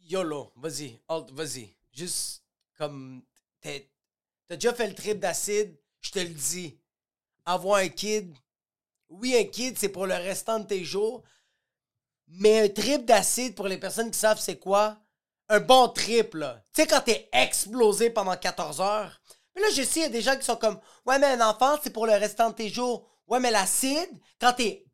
YOLO 0.05 0.53
vas-y 0.57 1.01
vas-y 1.09 1.77
juste 1.93 2.43
comme 2.77 3.23
t'as 3.61 4.57
déjà 4.57 4.75
fait 4.75 4.89
le 4.89 4.95
trip 4.95 5.19
d'acide 5.19 5.77
je 6.01 6.11
te 6.11 6.19
le 6.19 6.29
dis 6.29 6.79
avoir 7.45 7.79
un 7.79 7.89
kid 7.89 8.35
oui, 9.21 9.37
un 9.37 9.45
kid, 9.45 9.79
c'est 9.79 9.89
pour 9.89 10.07
le 10.07 10.15
restant 10.15 10.61
de 10.61 10.67
tes 10.67 10.85
jours. 10.85 11.23
Mais 12.29 12.61
un 12.61 12.69
trip 12.69 13.05
d'acide, 13.05 13.55
pour 13.55 13.69
les 13.69 13.79
personnes 13.79 14.11
qui 14.11 14.19
savent 14.19 14.41
c'est 14.41 14.59
quoi, 14.59 14.97
un 15.49 15.61
bon 15.61 15.89
trip, 15.89 16.35
là. 16.35 16.61
Tu 16.75 16.83
sais, 16.83 16.87
quand 16.87 17.03
t'es 17.03 17.29
explosé 17.33 18.11
pendant 18.11 18.37
14 18.37 18.81
heures. 18.81 19.21
Mais 19.55 19.63
là, 19.63 19.69
je 19.75 19.83
sais, 19.83 20.01
il 20.01 20.03
y 20.05 20.07
a 20.07 20.11
des 20.11 20.23
gens 20.23 20.37
qui 20.37 20.45
sont 20.45 20.57
comme, 20.57 20.81
ouais, 21.07 21.19
mais 21.19 21.27
un 21.27 21.49
enfant, 21.49 21.77
c'est 21.83 21.93
pour 21.93 22.07
le 22.07 22.15
restant 22.15 22.51
de 22.51 22.55
tes 22.55 22.69
jours. 22.69 23.07
Ouais, 23.29 23.41
mais 23.41 23.51
l'acide, 23.51 24.11
quand 24.41 24.55
t'es 24.55 24.85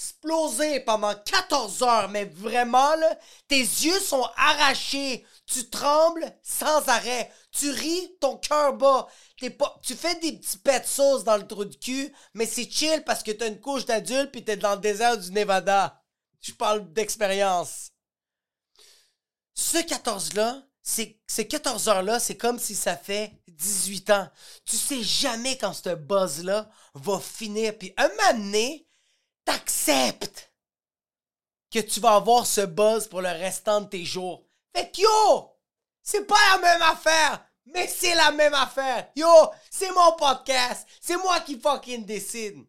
explosé 0.00 0.80
pendant 0.80 1.14
14 1.14 1.82
heures, 1.82 2.08
mais 2.08 2.24
vraiment, 2.24 2.94
là, 2.96 3.18
tes 3.48 3.60
yeux 3.60 4.00
sont 4.00 4.26
arrachés. 4.36 5.26
Tu 5.44 5.68
trembles 5.68 6.24
sans 6.42 6.88
arrêt. 6.88 7.30
Tu 7.52 7.70
ris, 7.70 8.16
ton 8.18 8.38
cœur 8.38 8.74
bat. 8.74 9.06
tu 9.36 9.94
fais 9.94 10.14
des 10.20 10.38
petits 10.38 10.58
pets 10.58 10.82
de 10.82 10.88
sauce 10.88 11.24
dans 11.24 11.36
le 11.36 11.46
trou 11.46 11.66
de 11.66 11.76
cul, 11.76 12.12
mais 12.32 12.46
c'est 12.46 12.70
chill 12.70 13.02
parce 13.04 13.22
que 13.22 13.30
t'as 13.30 13.48
une 13.48 13.60
couche 13.60 13.84
d'adulte 13.84 14.30
puis 14.30 14.42
t'es 14.42 14.56
dans 14.56 14.74
le 14.74 14.80
désert 14.80 15.18
du 15.18 15.32
Nevada. 15.32 16.02
Je 16.40 16.52
parle 16.52 16.90
d'expérience. 16.92 17.90
Ce 19.54 19.76
14-là, 19.76 20.62
ces, 20.82 21.20
14 21.46 21.88
heures-là, 21.88 22.18
c'est 22.18 22.38
comme 22.38 22.58
si 22.58 22.74
ça 22.74 22.96
fait 22.96 23.32
18 23.48 24.10
ans. 24.10 24.28
Tu 24.64 24.76
sais 24.76 25.02
jamais 25.02 25.58
quand 25.58 25.74
ce 25.74 25.94
buzz-là 25.94 26.70
va 26.94 27.20
finir. 27.20 27.76
Puis 27.76 27.92
un 27.98 28.08
moment 28.08 28.38
donné, 28.38 28.86
t'acceptes 29.50 30.52
que 31.70 31.80
tu 31.80 32.00
vas 32.00 32.14
avoir 32.14 32.46
ce 32.46 32.62
buzz 32.62 33.08
pour 33.08 33.20
le 33.20 33.28
restant 33.28 33.80
de 33.80 33.88
tes 33.88 34.04
jours. 34.04 34.44
Fait 34.74 34.90
que 34.90 35.02
yo, 35.02 35.56
c'est 36.02 36.26
pas 36.26 36.36
la 36.52 36.58
même 36.58 36.82
affaire, 36.82 37.44
mais 37.66 37.86
c'est 37.88 38.14
la 38.14 38.30
même 38.30 38.54
affaire. 38.54 39.10
Yo, 39.16 39.28
c'est 39.70 39.90
mon 39.92 40.12
podcast, 40.16 40.86
c'est 41.00 41.16
moi 41.16 41.40
qui 41.40 41.58
fucking 41.58 42.04
décide. 42.04 42.64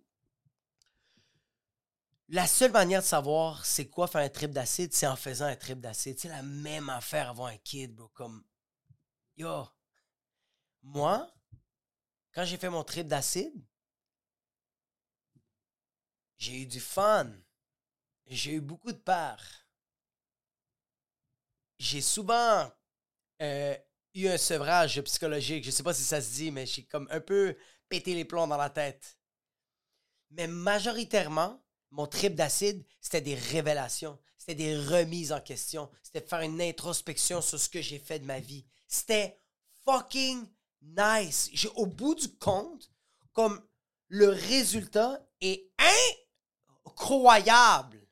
La 2.30 2.48
seule 2.48 2.72
manière 2.72 3.02
de 3.02 3.06
savoir 3.06 3.66
c'est 3.66 3.90
quoi 3.90 4.08
faire 4.08 4.22
un 4.22 4.30
trip 4.30 4.52
d'acide, 4.52 4.94
c'est 4.94 5.08
en 5.08 5.16
faisant 5.16 5.46
un 5.46 5.56
trip 5.56 5.82
d'acide. 5.82 6.18
C'est 6.18 6.30
la 6.30 6.42
même 6.42 6.90
affaire 6.90 7.30
avoir 7.30 7.50
un 7.50 7.58
kid, 7.58 7.94
bro. 7.94 8.08
Comme, 8.10 8.44
yo, 9.36 9.68
moi, 10.82 11.30
quand 12.32 12.46
j'ai 12.46 12.58
fait 12.58 12.70
mon 12.70 12.84
trip 12.84 13.08
d'acide, 13.08 13.54
j'ai 16.42 16.64
eu 16.64 16.66
du 16.66 16.80
fun. 16.80 17.32
J'ai 18.26 18.54
eu 18.54 18.62
beaucoup 18.62 18.92
de 18.92 18.98
peur. 18.98 19.40
J'ai 21.78 22.02
souvent 22.02 22.72
euh, 23.44 23.76
eu 24.16 24.28
un 24.28 24.40
sevrage 24.40 25.00
psychologique. 25.02 25.64
Je 25.64 25.70
sais 25.70 25.84
pas 25.84 25.94
si 25.94 26.04
ça 26.04 26.20
se 26.20 26.34
dit, 26.34 26.50
mais 26.50 26.66
j'ai 26.66 26.84
comme 26.84 27.08
un 27.12 27.20
peu 27.20 27.56
pété 27.88 28.16
les 28.16 28.26
plombs 28.26 28.48
dans 28.48 28.58
la 28.58 28.72
tête. 28.72 29.20
Mais 30.32 30.48
majoritairement, 30.48 31.64
mon 31.92 32.08
trip 32.08 32.34
d'acide, 32.34 32.84
c'était 33.02 33.22
des 33.22 33.36
révélations. 33.36 34.18
C'était 34.36 34.56
des 34.56 34.76
remises 34.76 35.32
en 35.32 35.42
question. 35.42 35.92
C'était 36.02 36.28
faire 36.28 36.42
une 36.42 36.60
introspection 36.60 37.42
sur 37.42 37.60
ce 37.60 37.70
que 37.70 37.84
j'ai 37.84 38.00
fait 38.00 38.18
de 38.18 38.26
ma 38.26 38.40
vie. 38.40 38.66
C'était 38.88 39.38
fucking 39.86 40.48
nice. 40.82 41.52
Au 41.76 41.86
bout 41.86 42.16
du 42.16 42.36
compte, 42.38 42.90
comme 43.32 43.64
le 44.08 44.30
résultat 44.30 45.24
est 45.40 45.72
incroyable. 46.92 48.08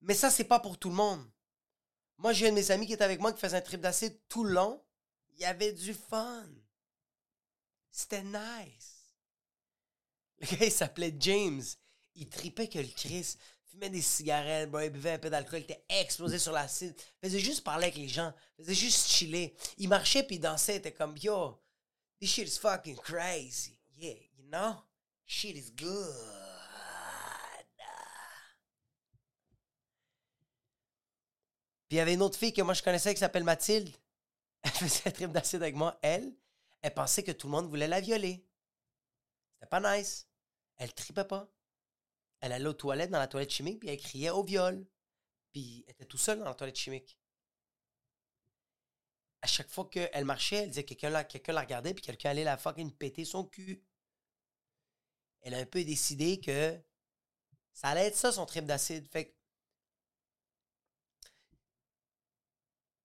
Mais 0.00 0.14
ça, 0.14 0.30
c'est 0.30 0.44
pas 0.44 0.60
pour 0.60 0.78
tout 0.78 0.88
le 0.88 0.94
monde. 0.94 1.24
Moi, 2.18 2.32
j'ai 2.32 2.46
un 2.46 2.50
de 2.50 2.54
mes 2.54 2.70
amis 2.70 2.86
qui 2.86 2.92
était 2.92 3.04
avec 3.04 3.20
moi 3.20 3.32
qui 3.32 3.40
faisait 3.40 3.56
un 3.56 3.60
trip 3.60 3.80
d'acide 3.80 4.18
tout 4.28 4.44
long. 4.44 4.82
Il 5.34 5.40
y 5.40 5.44
avait 5.44 5.72
du 5.72 5.92
fun. 5.92 6.46
C'était 7.90 8.22
nice. 8.22 9.14
Le 10.38 10.46
gars, 10.46 10.66
il 10.66 10.72
s'appelait 10.72 11.14
James. 11.18 11.62
Il 12.14 12.28
tripait 12.28 12.68
que 12.68 12.78
le 12.78 12.88
Chris. 12.88 13.36
Fumait 13.70 13.90
des 13.90 14.00
cigarettes, 14.00 14.70
il 14.72 14.90
buvait 14.90 15.12
un 15.12 15.18
peu 15.18 15.28
d'alcool, 15.28 15.58
il 15.58 15.64
était 15.64 15.84
explosé 15.88 16.38
sur 16.38 16.52
l'acide. 16.52 16.94
Faisait 17.20 17.40
juste 17.40 17.64
parler 17.64 17.86
avec 17.86 17.96
les 17.96 18.08
gens. 18.08 18.32
Faisait 18.56 18.74
juste 18.74 19.08
chiller. 19.08 19.54
Il 19.76 19.88
marchait 19.88 20.22
puis 20.22 20.36
il 20.36 20.40
dansait. 20.40 20.74
Il 20.74 20.78
était 20.78 20.92
comme, 20.92 21.16
yo, 21.18 21.60
this 22.20 22.30
shit 22.30 22.48
is 22.48 22.58
fucking 22.58 22.96
crazy. 22.96 23.78
Yeah, 23.96 24.14
you 24.38 24.44
know? 24.48 24.76
Shit 25.26 25.56
is 25.56 25.70
good. 25.72 26.46
Puis 31.88 31.96
il 31.96 31.98
y 31.98 32.00
avait 32.00 32.14
une 32.14 32.22
autre 32.22 32.38
fille 32.38 32.52
que 32.52 32.62
moi 32.62 32.74
je 32.74 32.82
connaissais 32.82 33.14
qui 33.14 33.20
s'appelle 33.20 33.44
Mathilde. 33.44 33.94
Elle 34.62 34.70
faisait 34.72 35.08
un 35.08 35.12
trip 35.12 35.30
d'acide 35.30 35.62
avec 35.62 35.74
moi. 35.74 35.98
Elle, 36.02 36.34
elle 36.82 36.94
pensait 36.94 37.22
que 37.22 37.32
tout 37.32 37.46
le 37.46 37.52
monde 37.52 37.68
voulait 37.68 37.86
la 37.86 38.00
violer. 38.00 38.44
C'était 39.54 39.68
pas 39.68 39.96
nice. 39.96 40.28
Elle 40.76 40.92
tripait 40.92 41.24
pas. 41.24 41.48
Elle 42.40 42.52
allait 42.52 42.66
aux 42.66 42.72
toilettes, 42.72 43.10
dans 43.10 43.18
la 43.18 43.28
toilette 43.28 43.50
chimique, 43.50 43.80
puis 43.80 43.88
elle 43.88 43.98
criait 43.98 44.30
au 44.30 44.42
viol. 44.42 44.86
Puis 45.52 45.84
elle 45.86 45.92
était 45.92 46.04
tout 46.04 46.18
seule 46.18 46.38
dans 46.38 46.44
la 46.44 46.54
toilette 46.54 46.76
chimique. 46.76 47.18
À 49.42 49.46
chaque 49.46 49.70
fois 49.70 49.88
qu'elle 49.88 50.24
marchait, 50.24 50.56
elle 50.56 50.68
disait 50.68 50.82
que 50.82 50.88
quelqu'un 50.88 51.10
la, 51.10 51.24
quelqu'un 51.24 51.52
la 51.52 51.60
regardait, 51.60 51.94
puis 51.94 52.02
quelqu'un 52.02 52.30
allait 52.30 52.44
la 52.44 52.56
fucking 52.56 52.92
péter 52.92 53.24
son 53.24 53.44
cul. 53.44 53.82
Elle 55.46 55.54
a 55.54 55.58
un 55.58 55.64
peu 55.64 55.84
décidé 55.84 56.40
que 56.40 56.76
ça 57.72 57.90
allait 57.90 58.06
être 58.06 58.16
ça 58.16 58.32
son 58.32 58.46
trip 58.46 58.66
d'acide. 58.66 59.06
Fait 59.08 59.26
que 59.26 59.34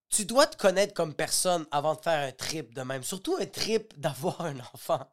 tu 0.10 0.26
dois 0.26 0.48
te 0.48 0.58
connaître 0.58 0.96
comme 0.96 1.14
personne 1.14 1.68
avant 1.70 1.94
de 1.94 2.02
faire 2.02 2.28
un 2.28 2.32
trip 2.32 2.74
de 2.74 2.82
même. 2.82 3.04
Surtout 3.04 3.38
un 3.40 3.46
trip 3.46 3.94
d'avoir 4.00 4.42
un 4.42 4.60
enfant. 4.60 5.08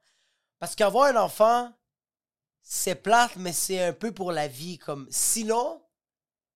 Parce 0.58 0.74
qu'avoir 0.74 1.14
un 1.14 1.16
enfant, 1.16 1.70
c'est 2.62 2.94
plate, 2.94 3.36
mais 3.36 3.52
c'est 3.52 3.82
un 3.84 3.92
peu 3.92 4.10
pour 4.10 4.32
la 4.32 4.48
vie. 4.48 4.78
Comme 4.78 5.06
sinon, 5.10 5.84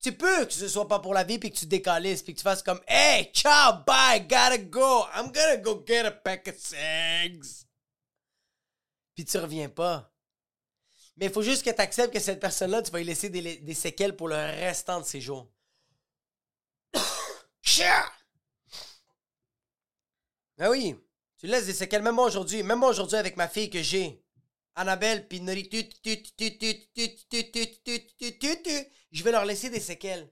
tu 0.01 0.17
peux 0.17 0.47
que 0.47 0.55
ce 0.55 0.69
soit 0.69 0.89
pas 0.89 1.01
pour 1.01 1.13
la 1.13 1.25
vie 1.25 1.39
puis 1.39 1.53
que 1.53 1.59
tu 1.59 1.67
décalisses 1.67 2.23
puis 2.23 2.33
que 2.33 2.39
tu 2.39 2.45
fasses 2.45 2.63
comme 2.63 2.81
Hey, 2.89 3.31
ciao, 3.35 3.85
bye, 3.87 4.23
gotta 4.23 4.57
go. 4.57 5.05
I'm 5.15 5.33
gonna 5.33 5.59
go 5.59 5.85
get 5.87 6.07
a 6.07 6.13
pack 6.13 6.49
of 6.49 6.73
eggs. 6.73 7.67
Puis 9.15 9.27
tu 9.27 9.37
reviens 9.37 9.69
pas. 9.69 10.12
Mais 11.17 11.27
il 11.27 11.33
faut 11.33 11.43
juste 11.43 11.65
que 11.65 11.71
tu 11.71 11.81
acceptes 11.81 12.13
que 12.13 12.21
cette 12.21 12.41
personne-là, 12.41 12.83
tu 12.83 12.91
vas 12.91 12.99
lui 12.99 13.05
laisser 13.05 13.29
des, 13.29 13.57
des 13.59 13.75
séquelles 13.75 14.17
pour 14.17 14.29
le 14.29 14.35
restant 14.35 15.01
de 15.01 15.05
ses 15.05 15.21
jours. 15.21 15.49
Ah 20.59 20.71
oui, 20.71 20.95
tu 21.39 21.47
laisses 21.47 21.67
des 21.67 21.73
séquelles. 21.73 22.03
Même 22.03 22.19
aujourd'hui, 22.19 22.63
même 22.63 22.83
aujourd'hui 22.83 23.17
avec 23.17 23.37
ma 23.37 23.49
fille 23.49 23.71
que 23.71 23.83
j'ai, 23.83 24.23
Annabelle, 24.75 25.29
puis 25.29 25.39
je 29.11 29.23
vais 29.25 29.33
leur 29.33 29.45
laisser 29.45 29.69
des 29.69 29.81
séquelles. 29.81 30.29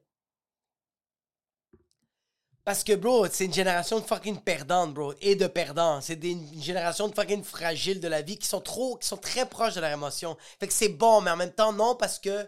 Parce 2.71 2.85
que, 2.85 2.93
bro, 2.93 3.27
c'est 3.27 3.47
une 3.47 3.53
génération 3.53 3.99
de 3.99 4.05
fucking 4.05 4.43
perdantes, 4.43 4.95
bro, 4.95 5.12
et 5.21 5.35
de 5.35 5.49
perdants. 5.49 6.00
C'est 6.00 6.23
une 6.23 6.62
génération 6.62 7.09
de 7.09 7.15
fucking 7.17 7.43
fragiles 7.43 7.99
de 7.99 8.07
la 8.07 8.23
vie 8.23 8.39
qui 8.39 8.47
sont 8.47 8.61
trop, 8.61 8.97
qui 8.97 9.09
sont 9.09 9.17
très 9.17 9.45
proches 9.45 9.75
de 9.75 9.81
leur 9.81 9.91
émotion. 9.91 10.37
Fait 10.61 10.69
que 10.69 10.73
c'est 10.73 10.91
bon, 10.91 11.21
mais 11.21 11.33
en 11.33 11.37
même 11.37 11.53
temps, 11.53 11.73
non, 11.73 11.97
parce 11.97 12.21
que 12.21 12.47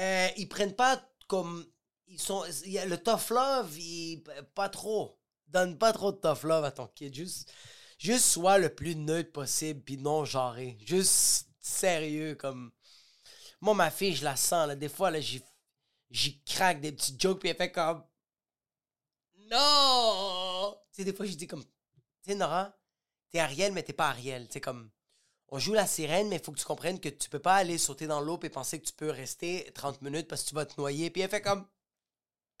euh, 0.00 0.28
ils 0.36 0.48
prennent 0.48 0.74
pas 0.74 1.00
comme. 1.28 1.64
Ils 2.08 2.20
sont. 2.20 2.42
Le 2.64 2.96
tough 2.96 3.30
love, 3.30 3.78
pas 4.56 4.68
trop 4.68 5.20
donne 5.46 5.78
pas 5.78 5.92
trop 5.92 6.10
de 6.10 6.16
tough 6.16 6.42
love 6.42 6.64
à 6.64 6.72
ton 6.72 6.88
kid. 6.88 7.14
Juste, 7.14 7.52
juste 7.96 8.24
sois 8.24 8.58
le 8.58 8.74
plus 8.74 8.96
neutre 8.96 9.30
possible, 9.30 9.82
puis 9.82 9.98
non 9.98 10.24
genré. 10.24 10.78
Juste 10.84 11.46
sérieux, 11.60 12.34
comme. 12.34 12.72
Moi, 13.60 13.74
ma 13.74 13.92
fille, 13.92 14.16
je 14.16 14.24
la 14.24 14.34
sens, 14.34 14.66
là. 14.66 14.74
Des 14.74 14.88
fois, 14.88 15.12
là, 15.12 15.20
j'y 15.20 16.42
craque 16.42 16.80
des 16.80 16.90
petits 16.90 17.14
jokes, 17.16 17.38
puis 17.38 17.50
elle 17.50 17.56
fait 17.56 17.70
comme. 17.70 18.02
Non! 19.50 20.76
Tu 20.92 20.96
sais, 20.96 21.04
des 21.04 21.12
fois, 21.12 21.26
je 21.26 21.34
dis 21.34 21.46
comme. 21.46 21.64
Tu 21.64 21.70
sais, 22.30 22.34
Nora, 22.34 22.76
t'es 23.30 23.38
Ariel, 23.38 23.72
mais 23.72 23.82
t'es 23.82 23.92
pas 23.92 24.08
Ariel. 24.08 24.46
Tu 24.46 24.54
sais, 24.54 24.60
comme. 24.60 24.90
On 25.48 25.58
joue 25.58 25.72
la 25.72 25.86
sirène, 25.86 26.28
mais 26.28 26.36
il 26.36 26.44
faut 26.44 26.52
que 26.52 26.58
tu 26.60 26.64
comprennes 26.64 27.00
que 27.00 27.08
tu 27.08 27.28
peux 27.28 27.40
pas 27.40 27.56
aller 27.56 27.76
sauter 27.76 28.06
dans 28.06 28.20
l'eau 28.20 28.38
et 28.42 28.50
penser 28.50 28.80
que 28.80 28.86
tu 28.86 28.92
peux 28.92 29.10
rester 29.10 29.70
30 29.74 30.00
minutes 30.00 30.28
parce 30.28 30.44
que 30.44 30.50
tu 30.50 30.54
vas 30.54 30.64
te 30.64 30.80
noyer. 30.80 31.10
Puis 31.10 31.22
elle 31.22 31.30
fait 31.30 31.42
comme. 31.42 31.66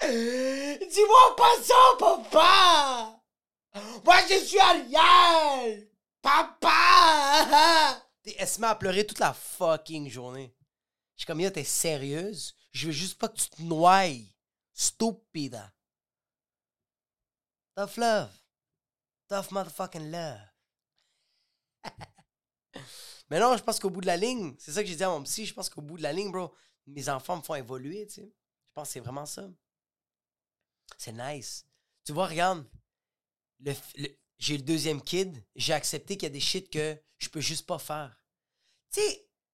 Dis-moi 0.02 1.36
pas 1.36 1.62
ça, 1.62 1.74
papa! 1.98 3.22
Moi, 4.04 4.16
je 4.28 4.44
suis 4.44 4.58
Ariel! 4.58 5.88
Papa! 6.20 8.02
Elle 8.36 8.48
se 8.48 8.60
met 8.60 8.66
à 8.66 8.74
pleurer 8.74 9.06
toute 9.06 9.20
la 9.20 9.32
fucking 9.32 10.08
journée. 10.10 10.52
Je 11.16 11.22
suis 11.22 11.26
comme, 11.26 11.40
yo, 11.40 11.50
t'es 11.50 11.64
sérieuse? 11.64 12.54
Je 12.72 12.86
veux 12.86 12.92
juste 12.92 13.18
pas 13.18 13.28
que 13.28 13.38
tu 13.38 13.48
te 13.48 13.62
noies. 13.62 14.26
Stupide. 14.72 15.62
Tough 17.80 17.96
love. 17.96 18.28
Tough 19.26 19.50
motherfucking 19.52 20.10
love. 20.10 20.38
Mais 23.30 23.40
non, 23.40 23.56
je 23.56 23.62
pense 23.62 23.80
qu'au 23.80 23.88
bout 23.88 24.02
de 24.02 24.06
la 24.06 24.18
ligne, 24.18 24.54
c'est 24.58 24.72
ça 24.72 24.82
que 24.82 24.88
j'ai 24.90 24.96
dit 24.96 25.02
à 25.02 25.08
mon 25.08 25.22
psy, 25.22 25.46
je 25.46 25.54
pense 25.54 25.70
qu'au 25.70 25.80
bout 25.80 25.96
de 25.96 26.02
la 26.02 26.12
ligne, 26.12 26.30
bro, 26.30 26.54
mes 26.86 27.08
enfants 27.08 27.38
me 27.38 27.42
font 27.42 27.54
évoluer, 27.54 28.06
tu 28.06 28.16
sais. 28.16 28.26
Je 28.26 28.72
pense 28.74 28.88
que 28.88 28.92
c'est 28.92 29.00
vraiment 29.00 29.24
ça. 29.24 29.48
C'est 30.98 31.14
nice. 31.14 31.64
Tu 32.04 32.12
vois, 32.12 32.26
regarde, 32.26 32.66
le, 33.60 33.74
j'ai 34.36 34.58
le 34.58 34.62
deuxième 34.62 35.00
kid, 35.00 35.42
j'ai 35.56 35.72
accepté 35.72 36.18
qu'il 36.18 36.24
y 36.24 36.32
a 36.32 36.34
des 36.34 36.38
shit 36.38 36.68
que 36.68 37.00
je 37.16 37.30
peux 37.30 37.40
juste 37.40 37.66
pas 37.66 37.78
faire. 37.78 38.14
Tu 38.92 39.00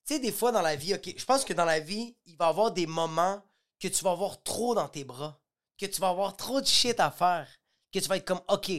sais, 0.02 0.18
des 0.18 0.32
fois 0.32 0.50
dans 0.50 0.62
la 0.62 0.74
vie, 0.74 0.94
ok, 0.94 1.14
je 1.16 1.24
pense 1.24 1.44
que 1.44 1.52
dans 1.52 1.64
la 1.64 1.78
vie, 1.78 2.16
il 2.24 2.36
va 2.36 2.46
y 2.46 2.48
avoir 2.48 2.72
des 2.72 2.88
moments 2.88 3.40
que 3.78 3.86
tu 3.86 4.02
vas 4.02 4.10
avoir 4.10 4.42
trop 4.42 4.74
dans 4.74 4.88
tes 4.88 5.04
bras, 5.04 5.40
que 5.78 5.86
tu 5.86 6.00
vas 6.00 6.08
avoir 6.08 6.36
trop 6.36 6.60
de 6.60 6.66
shit 6.66 6.98
à 6.98 7.12
faire, 7.12 7.46
que 8.00 8.04
tu 8.04 8.08
vas 8.08 8.16
être 8.16 8.26
comme, 8.26 8.42
ok. 8.48 8.70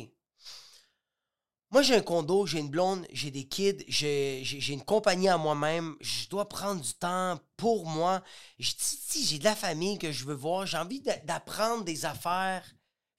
Moi, 1.70 1.82
j'ai 1.82 1.96
un 1.96 2.02
condo, 2.02 2.46
j'ai 2.46 2.60
une 2.60 2.70
blonde, 2.70 3.06
j'ai 3.12 3.30
des 3.30 3.44
kids, 3.44 3.84
j'ai 3.88 4.70
une 4.70 4.84
compagnie 4.84 5.28
à 5.28 5.38
moi-même, 5.38 5.98
je 6.00 6.30
dois 6.30 6.48
prendre 6.48 6.82
du 6.82 6.94
temps 6.94 7.40
pour 7.58 7.86
moi. 7.86 8.24
J'ai 8.58 9.40
de 9.40 9.44
la 9.44 9.56
famille 9.56 10.00
que 10.00 10.14
je 10.14 10.24
veux 10.24 10.34
voir, 10.34 10.66
j'ai 10.66 10.78
envie 10.78 11.02
d'apprendre 11.02 11.84
des 11.84 12.06
affaires. 12.06 12.66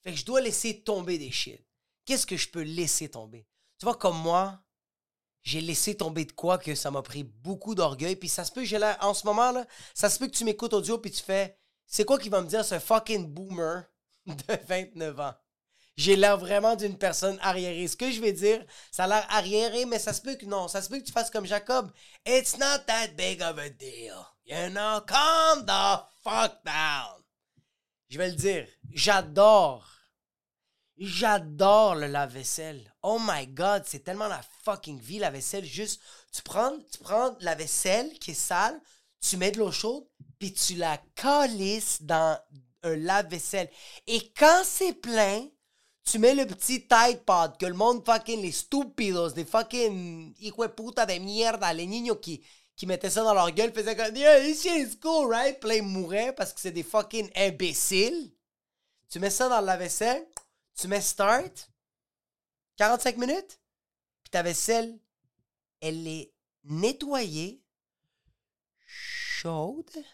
Fait 0.03 0.13
que 0.13 0.19
je 0.19 0.25
dois 0.25 0.41
laisser 0.41 0.81
tomber 0.83 1.19
des 1.19 1.31
shit. 1.31 1.63
Qu'est-ce 2.07 2.27
que 2.27 2.39
je 2.39 2.49
peux 2.49 2.63
laisser 2.63 3.11
tomber? 3.11 3.47
Tu 3.79 3.85
vois, 3.85 3.97
comme 3.97 4.19
moi, 4.19 4.63
j'ai 5.43 5.61
laissé 5.61 5.95
tomber 5.95 6.25
de 6.25 6.33
quoi 6.33 6.59
que 6.59 6.75
ça 6.75 6.91
m'a 6.91 7.03
pris 7.03 7.25
beaucoup 7.25 7.75
d'orgueil. 7.75 8.17
Puis 8.17 8.29
ça 8.29 8.45
se 8.45 8.53
peut, 8.53 8.65
j'ai 8.65 8.79
là, 8.79 8.97
en 9.03 9.13
ce 9.15 9.27
moment, 9.27 9.53
là, 9.53 9.67
ça 9.95 10.09
se 10.09 10.19
peut 10.19 10.27
que 10.27 10.37
tu 10.37 10.45
m'écoutes 10.45 10.73
audio 10.73 10.99
puis 10.99 11.11
tu 11.11 11.23
fais, 11.23 11.59
c'est 11.87 12.05
quoi 12.05 12.19
qui 12.19 12.29
va 12.29 12.41
me 12.41 12.49
dire 12.49 12.65
ce 12.65 12.79
fucking 12.79 13.27
boomer 13.27 13.85
de 14.27 14.59
29 14.67 15.21
ans? 15.21 15.35
J'ai 15.99 16.15
l'air 16.15 16.39
vraiment 16.39 16.77
d'une 16.77 16.97
personne 16.97 17.41
arriérée. 17.43 17.89
Ce 17.89 17.97
que 17.97 18.13
je 18.13 18.21
vais 18.21 18.33
dire, 18.33 18.65
ça 18.93 19.05
a 19.05 19.07
l'air 19.09 19.27
arriéré, 19.31 19.85
mais 19.85 19.99
ça 19.99 20.13
se 20.13 20.23
peut 20.23 20.37
que 20.37 20.47
non. 20.47 20.69
Ça 20.69 20.81
se 20.81 20.89
peut 20.89 21.01
que 21.01 21.05
tu 21.05 21.11
fasses 21.11 21.29
comme 21.29 21.45
Jacob. 21.45 21.91
It's 22.25 22.57
not 22.57 22.85
that 22.87 23.09
big 23.17 23.43
of 23.43 23.59
a 23.59 23.69
deal. 23.69 24.15
You 24.47 24.71
know, 24.71 25.01
calm 25.09 25.67
the 25.67 26.05
fuck 26.23 26.65
down. 26.65 27.21
Je 28.09 28.17
vais 28.17 28.29
le 28.29 28.37
dire. 28.37 28.69
J'adore. 28.93 29.89
J'adore 30.99 31.97
le 31.97 32.07
lave-vaisselle. 32.07 32.95
Oh 33.03 33.19
my 33.21 33.49
god, 33.49 33.83
c'est 33.85 34.05
tellement 34.05 34.29
la 34.29 34.43
fucking 34.63 35.01
vie, 35.01 35.19
la 35.19 35.31
vaisselle. 35.31 35.65
Juste, 35.65 36.01
tu 36.33 36.43
prends, 36.43 36.79
tu 36.93 36.99
prends 37.01 37.37
la 37.41 37.57
vaisselle 37.57 38.17
qui 38.21 38.31
est 38.31 38.35
sale, 38.35 38.81
tu 39.21 39.37
mets 39.37 39.51
de 39.51 39.59
l'eau 39.59 39.73
chaude, 39.73 40.07
puis 40.39 40.53
tu 40.53 40.77
la 40.77 40.97
calisses 41.17 42.03
dans 42.03 42.41
un 42.85 42.95
lave-vaisselle. 42.95 43.69
Et 44.07 44.33
quand 44.35 44.63
c'est 44.65 44.93
plein, 44.93 45.45
tu 46.11 46.19
mets 46.19 46.35
le 46.35 46.47
petit 46.47 46.87
Tide 46.87 47.23
Pod 47.25 47.59
que 47.59 47.67
le 47.67 47.75
monde 47.75 48.05
fucking, 48.05 48.41
les 48.41 48.53
stupidos, 48.53 49.33
des 49.33 49.45
fucking 49.45 50.35
hijo 50.39 50.67
de 50.67 50.73
puta 50.73 51.05
de 51.05 51.19
mierda, 51.19 51.73
les 51.73 51.87
niños 51.87 52.17
qui, 52.17 52.43
qui 52.75 52.87
mettaient 52.87 53.11
ça 53.11 53.23
dans 53.23 53.35
leur 53.35 53.51
gueule, 53.51 53.73
faisaient 53.73 53.95
comme, 53.95 54.17
yeah, 54.17 54.41
this 54.41 54.63
shit 54.63 54.89
is 54.89 54.99
cool, 54.99 55.29
right? 55.31 55.61
Puis 55.61 55.69
là, 55.69 55.77
ils 55.77 55.83
mouraient 55.83 56.35
parce 56.35 56.55
que 56.55 56.61
c'est 56.61 56.73
des 56.73 56.83
fucking 56.83 57.31
imbéciles. 57.37 58.33
Tu 59.11 59.19
mets 59.19 59.31
ça 59.31 59.49
dans 59.49 59.61
le 59.61 59.67
lave-vaisselle, 59.67 60.27
tu 60.75 60.89
mets 60.89 61.01
start, 61.01 61.71
45 62.77 63.17
minutes, 63.19 63.61
puis 64.23 64.31
ta 64.31 64.43
vaisselle, 64.43 64.99
elle 65.81 66.07
est 66.07 66.33
nettoyée, 66.65 67.63
chaude 68.87 70.05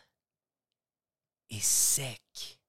et 1.50 1.60
sec. 1.60 2.60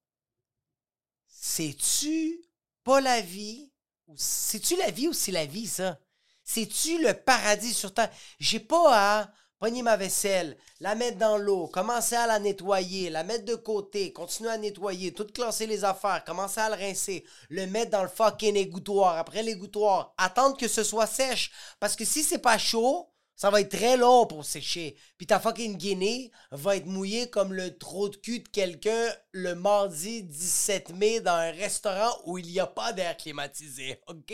C'est-tu 1.27 2.45
pas 2.85 3.01
la 3.01 3.19
vie? 3.19 3.73
C'est-tu 4.15 4.77
la 4.77 4.91
vie 4.91 5.09
ou 5.09 5.13
c'est 5.13 5.33
la 5.33 5.45
vie, 5.45 5.67
ça? 5.67 5.99
C'est-tu 6.43 7.01
le 7.01 7.13
paradis 7.13 7.73
sur 7.73 7.93
terre? 7.93 8.11
J'ai 8.39 8.59
pas 8.59 9.21
à 9.21 9.31
pogner 9.57 9.81
ma 9.81 9.97
vaisselle, 9.97 10.57
la 10.79 10.93
mettre 10.93 11.17
dans 11.17 11.37
l'eau, 11.37 11.67
commencer 11.67 12.15
à 12.15 12.27
la 12.27 12.37
nettoyer, 12.39 13.09
la 13.09 13.23
mettre 13.23 13.45
de 13.45 13.55
côté, 13.55 14.13
continuer 14.13 14.51
à 14.51 14.57
nettoyer, 14.57 15.13
tout 15.13 15.25
classer 15.25 15.65
les 15.65 15.83
affaires, 15.83 16.23
commencer 16.23 16.59
à 16.59 16.69
le 16.69 16.75
rincer, 16.75 17.25
le 17.49 17.65
mettre 17.65 17.91
dans 17.91 18.03
le 18.03 18.09
fucking 18.09 18.55
égouttoir, 18.55 19.17
après 19.17 19.41
l'égouttoir, 19.41 20.13
attendre 20.17 20.55
que 20.55 20.67
ce 20.67 20.83
soit 20.83 21.07
sèche. 21.07 21.51
Parce 21.79 21.95
que 21.95 22.05
si 22.05 22.21
c'est 22.21 22.37
pas 22.37 22.59
chaud, 22.59 23.09
ça 23.35 23.49
va 23.49 23.61
être 23.61 23.75
très 23.75 23.97
long 23.97 24.25
pour 24.25 24.45
sécher. 24.45 24.97
Puis 25.17 25.27
ta 25.27 25.39
fucking 25.39 25.77
Guinée 25.77 26.31
va 26.51 26.77
être 26.77 26.85
mouillée 26.85 27.29
comme 27.29 27.53
le 27.53 27.77
trou 27.77 28.09
de 28.09 28.15
cul 28.15 28.39
de 28.39 28.47
quelqu'un 28.47 29.13
le 29.31 29.55
mardi 29.55 30.23
17 30.23 30.89
mai 30.95 31.19
dans 31.19 31.35
un 31.35 31.51
restaurant 31.51 32.17
où 32.25 32.37
il 32.37 32.47
n'y 32.47 32.59
a 32.59 32.67
pas 32.67 32.93
d'air 32.93 33.17
climatisé. 33.17 34.01
OK? 34.07 34.33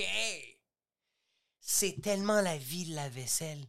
C'est 1.59 2.01
tellement 2.01 2.41
la 2.41 2.57
vie 2.57 2.85
de 2.85 2.95
la 2.95 3.09
vaisselle. 3.09 3.65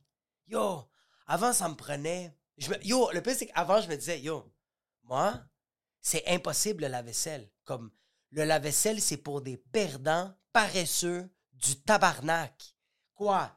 Yo, 0.48 0.88
avant, 1.26 1.52
ça 1.52 1.68
me 1.68 1.76
prenait. 1.76 2.36
yo, 2.82 3.10
le 3.12 3.22
pire, 3.22 3.34
c'est 3.34 3.46
qu'avant, 3.46 3.80
je 3.80 3.88
me 3.88 3.96
disais, 3.96 4.20
yo, 4.20 4.52
moi, 5.04 5.42
c'est 6.02 6.26
impossible 6.28 6.82
le 6.82 6.88
lave-vaisselle. 6.88 7.50
Comme 7.64 7.90
le 8.30 8.44
lave-vaisselle, 8.44 9.00
c'est 9.00 9.16
pour 9.16 9.40
des 9.40 9.56
perdants 9.56 10.34
paresseux 10.52 11.30
du 11.52 11.80
tabarnak. 11.80 12.76
Quoi? 13.14 13.56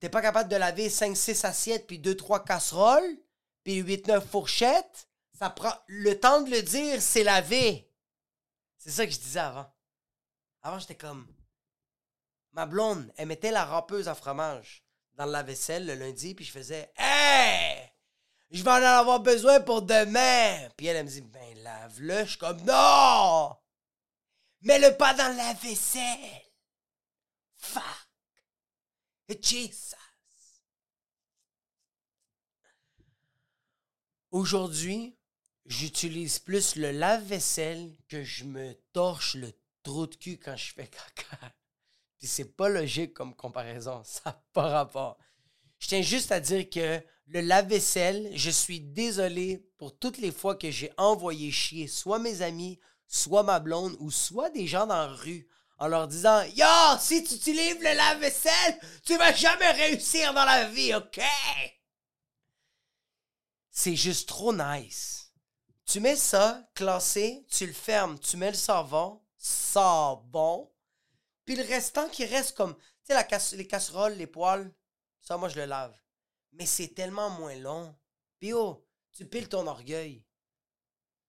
T'es 0.00 0.08
pas 0.08 0.22
capable 0.22 0.48
de 0.48 0.56
laver 0.56 0.88
5-6 0.88 1.46
assiettes, 1.46 1.86
puis 1.86 1.98
2-3 1.98 2.44
casseroles, 2.44 3.18
puis 3.64 3.82
8-9 3.82 4.20
fourchettes? 4.20 5.08
Ça 5.38 5.50
prend. 5.50 5.74
Le 5.86 6.18
temps 6.18 6.42
de 6.42 6.50
le 6.50 6.62
dire, 6.62 7.00
c'est 7.00 7.24
laver. 7.24 7.88
C'est 8.76 8.90
ça 8.90 9.06
que 9.06 9.12
je 9.12 9.18
disais 9.18 9.40
avant. 9.40 9.70
Avant, 10.62 10.78
j'étais 10.78 10.96
comme. 10.96 11.26
Ma 12.52 12.66
blonde, 12.66 13.12
elle 13.16 13.28
mettait 13.28 13.50
la 13.50 13.64
rampeuse 13.64 14.08
à 14.08 14.14
fromage 14.14 14.84
dans 15.14 15.26
la 15.26 15.42
vaisselle 15.42 15.86
le 15.86 15.94
lundi, 15.94 16.34
puis 16.34 16.44
je 16.44 16.52
faisais 16.52 16.92
Hey! 16.96 17.92
Je 18.50 18.62
vais 18.62 18.70
en 18.70 18.74
avoir 18.74 19.20
besoin 19.20 19.60
pour 19.60 19.82
demain! 19.82 20.68
Puis 20.76 20.86
elle, 20.86 20.96
elle 20.96 21.04
me 21.04 21.10
dit 21.10 21.20
Ben, 21.20 21.58
lave-le. 21.62 22.24
Je 22.24 22.30
suis 22.30 22.38
comme 22.38 22.60
Non! 22.62 23.56
Mets-le 24.62 24.96
pas 24.96 25.14
dans 25.14 25.36
la 25.36 25.52
vaisselle! 25.54 26.42
Fuck! 27.56 28.07
Aujourd'hui, 34.30 35.18
j'utilise 35.66 36.38
plus 36.38 36.76
le 36.76 36.92
lave-vaisselle 36.92 37.94
que 38.08 38.24
je 38.24 38.44
me 38.44 38.74
torche 38.92 39.34
le 39.34 39.52
trou 39.82 40.06
de 40.06 40.14
cul 40.14 40.38
quand 40.38 40.56
je 40.56 40.72
fais 40.72 40.86
caca. 40.88 41.52
Puis 42.18 42.26
c'est 42.26 42.56
pas 42.56 42.68
logique 42.68 43.14
comme 43.14 43.34
comparaison. 43.34 44.02
Ça 44.04 44.22
n'a 44.26 44.42
pas 44.52 44.68
rapport. 44.68 45.18
Je 45.78 45.88
tiens 45.88 46.02
juste 46.02 46.32
à 46.32 46.40
dire 46.40 46.68
que 46.68 47.02
le 47.26 47.40
lave-vaisselle, 47.40 48.30
je 48.34 48.50
suis 48.50 48.80
désolé 48.80 49.68
pour 49.76 49.98
toutes 49.98 50.18
les 50.18 50.32
fois 50.32 50.56
que 50.56 50.70
j'ai 50.70 50.90
envoyé 50.96 51.50
chier 51.50 51.86
soit 51.86 52.18
mes 52.18 52.40
amis, 52.40 52.80
soit 53.06 53.42
ma 53.42 53.60
blonde, 53.60 53.94
ou 54.00 54.10
soit 54.10 54.50
des 54.50 54.66
gens 54.66 54.86
dans 54.86 54.96
la 54.96 55.08
rue 55.08 55.46
en 55.78 55.88
leur 55.88 56.08
disant 56.08 56.42
Yo, 56.54 56.66
si 57.00 57.24
tu 57.24 57.34
utilises 57.34 57.78
le 57.78 57.94
lave-vaisselle, 57.94 58.78
tu 59.04 59.16
vas 59.16 59.32
jamais 59.32 59.70
réussir 59.70 60.34
dans 60.34 60.44
la 60.44 60.68
vie, 60.68 60.94
OK? 60.94 61.20
C'est 63.70 63.96
juste 63.96 64.28
trop 64.28 64.52
nice. 64.52 65.32
Tu 65.86 66.00
mets 66.00 66.16
ça, 66.16 66.62
classé, 66.74 67.46
tu 67.50 67.66
le 67.66 67.72
fermes, 67.72 68.18
tu 68.18 68.36
mets 68.36 68.50
le 68.50 68.56
savon, 68.56 69.22
savon, 69.36 70.70
puis 71.48 71.56
le 71.56 71.64
restant 71.64 72.10
qui 72.10 72.26
reste 72.26 72.54
comme, 72.58 72.76
tu 73.06 73.14
sais, 73.14 73.56
les 73.56 73.66
casseroles, 73.66 74.12
les 74.12 74.26
poils, 74.26 74.70
ça, 75.18 75.38
moi, 75.38 75.48
je 75.48 75.56
le 75.56 75.64
lave. 75.64 75.98
Mais 76.52 76.66
c'est 76.66 76.88
tellement 76.88 77.30
moins 77.30 77.54
long. 77.54 77.96
Puis 78.38 78.52
oh, 78.52 78.86
tu 79.12 79.24
piles 79.24 79.48
ton 79.48 79.66
orgueil. 79.66 80.26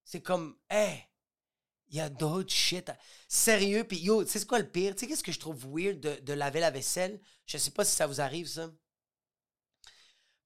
C'est 0.04 0.20
comme, 0.20 0.58
hé, 0.70 1.09
il 1.90 1.96
y 1.96 2.00
a 2.00 2.08
d'autres 2.08 2.52
shit. 2.52 2.90
Sérieux, 3.28 3.84
puis 3.84 3.98
yo, 3.98 4.24
tu 4.24 4.30
sais 4.30 4.46
quoi 4.46 4.60
le 4.60 4.70
pire? 4.70 4.94
Tu 4.94 5.00
sais 5.00 5.06
qu'est-ce 5.06 5.24
que 5.24 5.32
je 5.32 5.40
trouve 5.40 5.66
weird 5.66 5.98
de, 5.98 6.32
laver 6.32 6.60
la 6.60 6.70
vaisselle? 6.70 7.20
Je 7.46 7.58
sais 7.58 7.72
pas 7.72 7.84
si 7.84 7.94
ça 7.94 8.06
vous 8.06 8.20
arrive, 8.20 8.46
ça. 8.46 8.70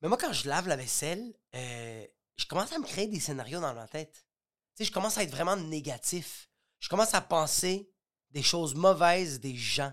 Mais 0.00 0.08
moi, 0.08 0.16
quand 0.18 0.32
je 0.32 0.48
lave 0.48 0.68
la 0.68 0.76
vaisselle, 0.76 1.34
euh, 1.54 2.06
je 2.36 2.46
commence 2.46 2.72
à 2.72 2.78
me 2.78 2.84
créer 2.84 3.06
des 3.06 3.20
scénarios 3.20 3.60
dans 3.60 3.74
ma 3.74 3.86
tête. 3.86 4.26
Tu 4.74 4.84
sais, 4.84 4.84
je 4.88 4.92
commence 4.92 5.18
à 5.18 5.22
être 5.22 5.30
vraiment 5.30 5.56
négatif. 5.56 6.48
Je 6.80 6.88
commence 6.88 7.14
à 7.14 7.20
penser 7.20 7.90
des 8.30 8.42
choses 8.42 8.74
mauvaises 8.74 9.38
des 9.38 9.54
gens. 9.54 9.92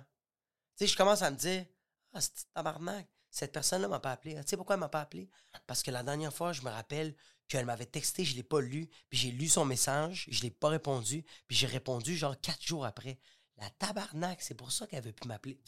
Tu 0.78 0.86
sais, 0.86 0.88
je 0.88 0.98
commence 0.98 1.22
à 1.22 1.32
me 1.32 1.38
dire, 1.38 1.66
ah, 2.14 2.22
c'est 2.22 2.52
tabarnak? 2.54 3.08
Cette 3.30 3.54
personne-là 3.54 3.88
m'a 3.88 4.00
pas 4.00 4.12
appelé. 4.12 4.36
Tu 4.36 4.42
sais 4.46 4.58
pourquoi 4.58 4.76
elle 4.76 4.82
m'a 4.82 4.90
pas 4.90 5.02
appelé? 5.02 5.30
Parce 5.68 5.84
que 5.84 5.92
la 5.92 6.04
dernière 6.04 6.34
fois, 6.34 6.52
je 6.52 6.62
me 6.62 6.70
rappelle 6.70 7.16
qu'elle 7.52 7.66
m'avait 7.66 7.86
texté, 7.86 8.24
je 8.24 8.36
l'ai 8.36 8.44
pas 8.44 8.62
lu, 8.62 8.88
puis 9.10 9.20
j'ai 9.20 9.32
lu 9.32 9.50
son 9.50 9.66
message, 9.66 10.26
je 10.30 10.42
l'ai 10.42 10.52
pas 10.52 10.70
répondu, 10.70 11.26
puis 11.48 11.58
j'ai 11.58 11.68
répondu 11.68 12.16
genre 12.16 12.40
quatre 12.40 12.64
jours 12.64 12.86
après. 12.86 13.20
La 13.58 13.70
tabarnak, 13.72 14.42
c'est 14.42 14.56
pour 14.56 14.72
ça 14.72 14.88
qu'elle 14.88 15.04
veut 15.04 15.12
plus 15.12 15.28
m'appeler. 15.28 15.60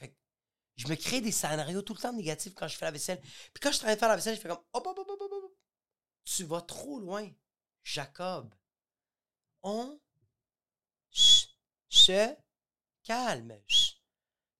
Je 0.77 0.87
me 0.87 0.95
crée 0.95 1.19
des 1.19 1.33
scénarios 1.33 1.81
tout 1.81 1.93
le 1.93 1.99
temps 1.99 2.13
négatifs 2.13 2.53
quand 2.55 2.69
je 2.69 2.77
fais 2.77 2.85
la 2.85 2.91
vaisselle. 2.91 3.19
Puis 3.19 3.61
quand 3.61 3.71
je 3.73 3.79
travaille 3.79 3.95
de 3.95 3.99
faire 3.99 4.09
la 4.09 4.15
vaisselle, 4.15 4.35
je 4.35 4.41
fais 4.41 4.47
comme 4.47 4.63
hop, 4.71 4.87
hop, 4.87 4.97
hop, 4.97 5.07
hop, 5.09 5.21
hop, 5.31 5.51
Tu 6.23 6.45
vas 6.45 6.61
trop 6.61 6.99
loin, 6.99 7.29
Jacob. 7.83 8.55
On 9.61 9.99
se 11.11 12.35
Calme. 13.03 13.59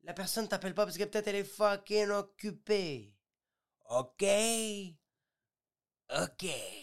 La 0.04 0.14
personne 0.14 0.50
t'appelle 0.50 0.76
pas 0.76 0.86
parce 0.86 0.98
que 0.98 1.06
peut-être 1.06 1.28
elle 1.30 1.38
est 1.38 1.44
fucking 1.46 2.10
occupée. 2.10 3.16
OK? 3.90 4.26
OK. 6.10 6.83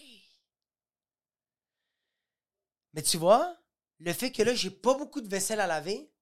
Mais 3.01 3.05
tu 3.05 3.17
vois, 3.17 3.57
le 3.99 4.13
fait 4.13 4.31
que 4.31 4.43
là, 4.43 4.53
j'ai 4.53 4.69
pas 4.69 4.93
beaucoup 4.93 5.23
de 5.23 5.29
vaisselle 5.29 5.61
à 5.61 5.67
laver, 5.67 6.13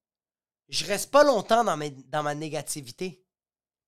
je 0.69 0.85
reste 0.85 1.11
pas 1.11 1.25
longtemps 1.25 1.65
dans, 1.65 2.23
ma 2.23 2.35
négativité. 2.35 3.21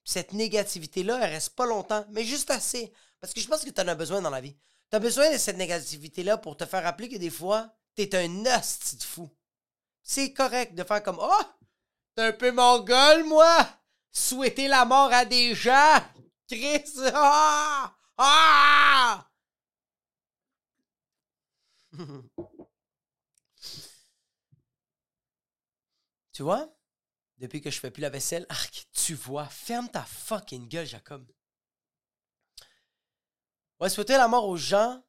Cette 0.04 0.34
négativité-là, 0.34 1.18
elle 1.22 1.32
reste 1.32 1.52
pas 1.56 1.66
longtemps, 1.66 2.06
mais 2.10 2.26
juste 2.26 2.52
assez. 2.52 2.92
Parce 3.22 3.34
que 3.34 3.40
je 3.40 3.48
pense 3.48 3.64
que 3.64 3.70
tu 3.70 3.80
en 3.80 3.88
as 3.88 3.96
besoin 3.96 4.22
dans 4.22 4.30
la 4.30 4.42
vie. 4.42 4.58
Tu 4.90 4.98
as 4.98 5.00
besoin 5.00 5.32
de 5.32 5.38
cette 5.38 5.56
négativité-là 5.56 6.38
pour 6.38 6.58
te 6.58 6.66
faire 6.66 6.84
rappeler 6.84 7.08
que 7.08 7.16
des 7.16 7.30
fois, 7.30 7.74
tu 7.96 8.02
es 8.02 8.14
un 8.14 8.46
hostie 8.46 8.98
de 8.98 9.04
fou. 9.04 9.30
C'est 10.04 10.34
correct 10.34 10.76
de 10.76 10.84
faire 10.84 11.02
comme 11.02 11.20
Oh, 11.22 11.44
t'es 12.14 12.24
un 12.24 12.34
peu 12.34 12.52
mongol, 12.52 13.24
moi! 13.24 13.70
Souhaiter 14.12 14.68
la 14.68 14.84
mort 14.84 15.14
à 15.14 15.24
des 15.24 15.56
gens! 15.56 16.04
Chris! 16.50 16.92
Ah! 17.14 17.96
Ah! 18.18 19.30
tu 26.42 26.46
vois? 26.46 26.76
Depuis 27.38 27.62
que 27.62 27.70
je 27.70 27.80
fais 27.80 27.92
plus 27.92 28.02
la 28.02 28.10
vaisselle, 28.10 28.48
tu 28.94 29.14
vois, 29.14 29.46
ferme 29.46 29.88
ta 29.88 30.02
fucking 30.02 30.68
gueule, 30.68 30.88
Jacob. 30.88 31.24
Ouais, 33.80 33.92
souhaiter 33.92 34.14
la 34.14 34.28
mort 34.28 34.48
aux 34.48 34.58
gens, 34.58 35.04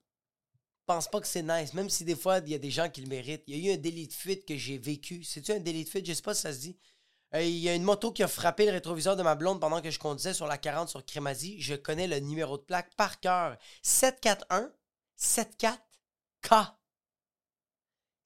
pense 0.84 1.08
pas 1.08 1.22
que 1.22 1.26
c'est 1.26 1.42
nice, 1.42 1.72
même 1.72 1.88
si 1.88 2.04
des 2.04 2.16
fois, 2.16 2.40
il 2.40 2.50
y 2.50 2.54
a 2.54 2.58
des 2.58 2.70
gens 2.70 2.90
qui 2.90 3.00
le 3.00 3.08
méritent. 3.08 3.44
Il 3.46 3.56
y 3.56 3.70
a 3.70 3.72
eu 3.72 3.74
un 3.76 3.78
délit 3.78 4.08
de 4.08 4.12
fuite 4.12 4.46
que 4.46 4.58
j'ai 4.58 4.76
vécu. 4.76 5.24
C'est-tu 5.24 5.52
un 5.52 5.58
délit 5.58 5.84
de 5.84 5.88
fuite? 5.88 6.04
Je 6.04 6.12
sais 6.12 6.20
pas 6.20 6.34
si 6.34 6.42
ça 6.42 6.52
se 6.52 6.58
dit. 6.58 6.76
Euh, 7.34 7.42
il 7.42 7.56
y 7.56 7.70
a 7.70 7.74
une 7.74 7.82
moto 7.82 8.12
qui 8.12 8.22
a 8.22 8.28
frappé 8.28 8.66
le 8.66 8.72
rétroviseur 8.72 9.16
de 9.16 9.22
ma 9.22 9.34
blonde 9.34 9.58
pendant 9.58 9.80
que 9.80 9.90
je 9.90 9.98
conduisais 9.98 10.34
sur 10.34 10.46
la 10.46 10.58
40 10.58 10.90
sur 10.90 11.02
Crémazie. 11.02 11.62
Je 11.62 11.74
connais 11.76 12.08
le 12.08 12.18
numéro 12.18 12.58
de 12.58 12.62
plaque 12.62 12.94
par 12.96 13.20
cœur. 13.20 13.56
741 13.80 14.70
74K. 15.18 16.74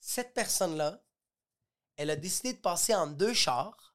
Cette 0.00 0.34
personne-là, 0.34 1.05
elle 1.96 2.10
a 2.10 2.16
décidé 2.16 2.52
de 2.52 2.58
passer 2.58 2.94
en 2.94 3.06
deux 3.06 3.34
chars 3.34 3.94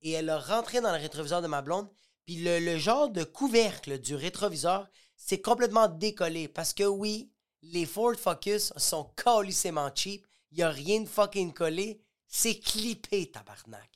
et 0.00 0.12
elle 0.12 0.30
a 0.30 0.38
rentré 0.38 0.80
dans 0.80 0.92
le 0.92 0.98
rétroviseur 0.98 1.42
de 1.42 1.46
ma 1.46 1.62
blonde. 1.62 1.88
Puis 2.24 2.36
le, 2.36 2.78
genre 2.78 3.08
de 3.08 3.24
couvercle 3.24 3.98
du 3.98 4.14
rétroviseur 4.14 4.88
s'est 5.16 5.40
complètement 5.40 5.88
décollé 5.88 6.48
parce 6.48 6.72
que 6.72 6.84
oui, 6.84 7.32
les 7.62 7.86
Ford 7.86 8.14
Focus 8.16 8.72
sont 8.76 9.12
colissément 9.16 9.90
cheap. 9.94 10.26
Il 10.50 10.58
n'y 10.58 10.62
a 10.62 10.70
rien 10.70 11.00
de 11.00 11.08
fucking 11.08 11.52
collé. 11.52 12.02
C'est 12.26 12.58
clippé, 12.58 13.30
tabarnak. 13.30 13.90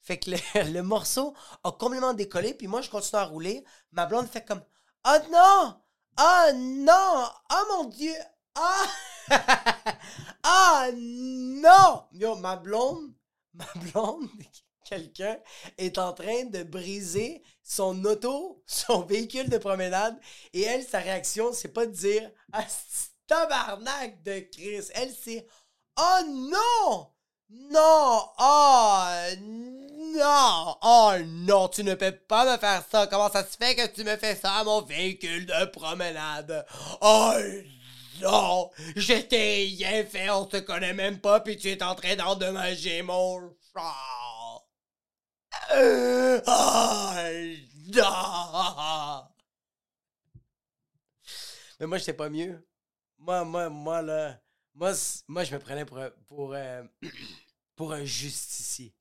Fait 0.00 0.18
que 0.18 0.30
le, 0.72 0.82
morceau 0.82 1.34
a 1.62 1.72
complètement 1.72 2.14
décollé, 2.14 2.54
puis 2.54 2.66
moi, 2.66 2.80
je 2.80 2.90
continue 2.90 3.20
à 3.20 3.24
rouler. 3.24 3.64
Ma 3.92 4.06
blonde 4.06 4.28
fait 4.28 4.44
comme 4.44 4.62
«Oh 5.06 5.18
non! 5.30 5.76
Oh 6.18 6.52
non! 6.54 7.28
Oh 7.50 7.64
mon 7.70 7.84
Dieu! 7.84 8.14
Ah! 8.54 8.86
ah 10.42 10.88
non! 10.94 12.04
Yo, 12.12 12.34
ma 12.36 12.56
blonde, 12.56 13.12
ma 13.54 13.66
blonde, 13.76 14.28
quelqu'un 14.84 15.38
est 15.78 15.98
en 15.98 16.12
train 16.12 16.44
de 16.44 16.62
briser 16.62 17.42
son 17.62 18.04
auto, 18.04 18.62
son 18.66 19.02
véhicule 19.02 19.48
de 19.48 19.58
promenade, 19.58 20.18
et 20.52 20.62
elle, 20.62 20.84
sa 20.84 20.98
réaction, 20.98 21.52
c'est 21.52 21.72
pas 21.72 21.86
de 21.86 21.92
dire 21.92 22.30
Ah, 22.52 22.66
tabarnak 23.26 24.22
de 24.22 24.40
Chris. 24.52 24.88
Elle, 24.94 25.12
c'est 25.12 25.46
Oh 25.98 26.18
non! 26.26 27.08
Non! 27.50 28.28
Oh 28.38 29.06
non! 29.40 30.76
Oh 30.82 31.12
non, 31.24 31.68
tu 31.68 31.84
ne 31.84 31.94
peux 31.94 32.12
pas 32.12 32.50
me 32.50 32.58
faire 32.58 32.82
ça. 32.90 33.06
Comment 33.06 33.30
ça 33.30 33.44
se 33.44 33.56
fait 33.56 33.74
que 33.74 33.86
tu 33.88 34.04
me 34.04 34.16
fais 34.16 34.34
ça 34.34 34.62
mon 34.64 34.82
véhicule 34.82 35.46
de 35.46 35.64
promenade? 35.66 36.66
Oh 37.00 37.34
non! 38.22 38.70
Je 38.96 39.20
t'ai 39.20 39.74
rien 39.76 40.04
fait, 40.04 40.30
on 40.30 40.46
te 40.46 40.58
connaît 40.58 40.94
même 40.94 41.20
pas, 41.20 41.40
puis 41.40 41.56
tu 41.56 41.68
es 41.68 41.82
en 41.82 41.94
train 41.94 42.16
d'endommager 42.16 43.02
mon 43.02 43.54
char. 43.74 44.66
Oh 45.74 46.40
non! 47.94 49.28
Mais 51.80 51.86
moi, 51.86 51.98
j'étais 51.98 52.12
pas 52.12 52.30
mieux. 52.30 52.64
Moi, 53.18 53.44
moi, 53.44 53.68
moi, 53.68 54.02
là, 54.02 54.40
moi, 54.74 54.92
moi 55.28 55.44
je 55.44 55.54
me 55.54 55.60
prenais 55.60 55.84
pour, 55.84 55.98
pour, 56.26 56.54
euh, 56.54 56.82
pour 57.76 57.92
un 57.92 58.04
justicier. 58.04 58.94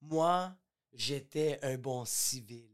Moi, 0.00 0.54
j'étais 0.92 1.58
un 1.62 1.76
bon 1.78 2.04
civil. 2.04 2.68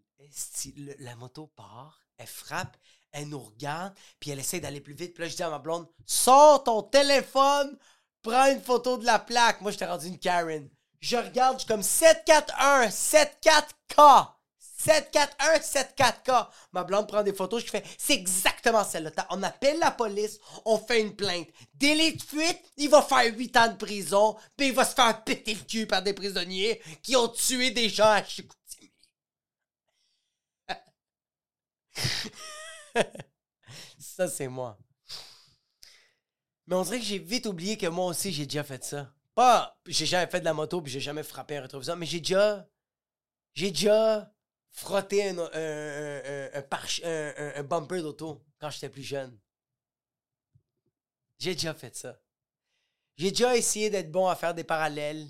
La 0.98 1.16
moto 1.16 1.46
part, 1.46 2.02
elle 2.18 2.26
frappe, 2.26 2.76
elle 3.12 3.28
nous 3.28 3.40
regarde, 3.40 3.94
puis 4.18 4.30
elle 4.30 4.38
essaie 4.38 4.60
d'aller 4.60 4.80
plus 4.80 4.94
vite. 4.94 5.14
Puis 5.14 5.22
là, 5.22 5.28
je 5.28 5.36
dis 5.36 5.42
à 5.42 5.50
ma 5.50 5.58
blonde, 5.58 5.86
sors 6.06 6.64
ton 6.64 6.82
téléphone, 6.82 7.76
prends 8.22 8.50
une 8.50 8.62
photo 8.62 8.96
de 8.96 9.04
la 9.04 9.18
plaque. 9.18 9.60
Moi, 9.60 9.70
j'étais 9.70 9.86
rendu 9.86 10.08
une 10.08 10.18
Karen. 10.18 10.68
Je 11.00 11.16
regarde, 11.16 11.56
je 11.56 11.60
suis 11.60 11.68
comme 11.68 11.82
741, 11.82 12.88
74K. 12.88 14.28
741, 14.60 15.58
74K. 15.58 16.48
Ma 16.72 16.84
blonde 16.84 17.08
prend 17.08 17.22
des 17.22 17.32
photos, 17.34 17.64
je 17.64 17.70
fais, 17.70 17.82
c'est 17.98 18.14
exactement 18.14 18.84
celle-là. 18.84 19.26
On 19.30 19.42
appelle 19.42 19.78
la 19.78 19.90
police, 19.90 20.38
on 20.64 20.78
fait 20.78 21.02
une 21.02 21.14
plainte. 21.14 21.48
Délit 21.74 22.16
de 22.16 22.22
fuite, 22.22 22.60
il 22.76 22.88
va 22.88 23.02
faire 23.02 23.34
8 23.34 23.56
ans 23.56 23.68
de 23.68 23.76
prison, 23.76 24.36
puis 24.56 24.68
il 24.68 24.74
va 24.74 24.84
se 24.84 24.94
faire 24.94 25.22
péter 25.24 25.54
le 25.54 25.64
cul 25.64 25.86
par 25.86 26.02
des 26.02 26.14
prisonniers 26.14 26.80
qui 27.02 27.16
ont 27.16 27.28
tué 27.28 27.70
des 27.72 27.88
gens 27.88 28.10
à 28.10 28.24
Chicoutimi. 28.24 28.92
ça, 33.98 34.28
c'est 34.28 34.48
moi. 34.48 34.78
Mais 36.66 36.76
on 36.76 36.82
dirait 36.82 37.00
que 37.00 37.04
j'ai 37.04 37.18
vite 37.18 37.46
oublié 37.46 37.76
que 37.76 37.86
moi 37.86 38.06
aussi, 38.06 38.32
j'ai 38.32 38.46
déjà 38.46 38.62
fait 38.62 38.84
ça. 38.84 39.12
Pas, 39.34 39.76
j'ai 39.86 40.06
jamais 40.06 40.30
fait 40.30 40.40
de 40.40 40.44
la 40.44 40.54
moto, 40.54 40.80
puis 40.80 40.92
j'ai 40.92 41.00
jamais 41.00 41.22
frappé 41.22 41.56
un 41.56 41.62
rétroviseur, 41.62 41.96
mais 41.96 42.06
j'ai 42.06 42.20
déjà. 42.20 42.68
J'ai 43.54 43.70
déjà 43.70 44.32
frotté 44.70 45.30
un, 45.30 45.38
un, 45.38 46.50
un, 47.56 47.62
bumper 47.64 48.02
d'auto 48.02 48.44
quand 48.60 48.70
j'étais 48.70 48.88
plus 48.88 49.02
jeune. 49.02 49.36
J'ai 51.38 51.54
déjà 51.54 51.74
fait 51.74 51.96
ça. 51.96 52.20
J'ai 53.16 53.30
déjà 53.30 53.56
essayé 53.56 53.90
d'être 53.90 54.12
bon 54.12 54.28
à 54.28 54.36
faire 54.36 54.54
des 54.54 54.62
parallèles 54.62 55.26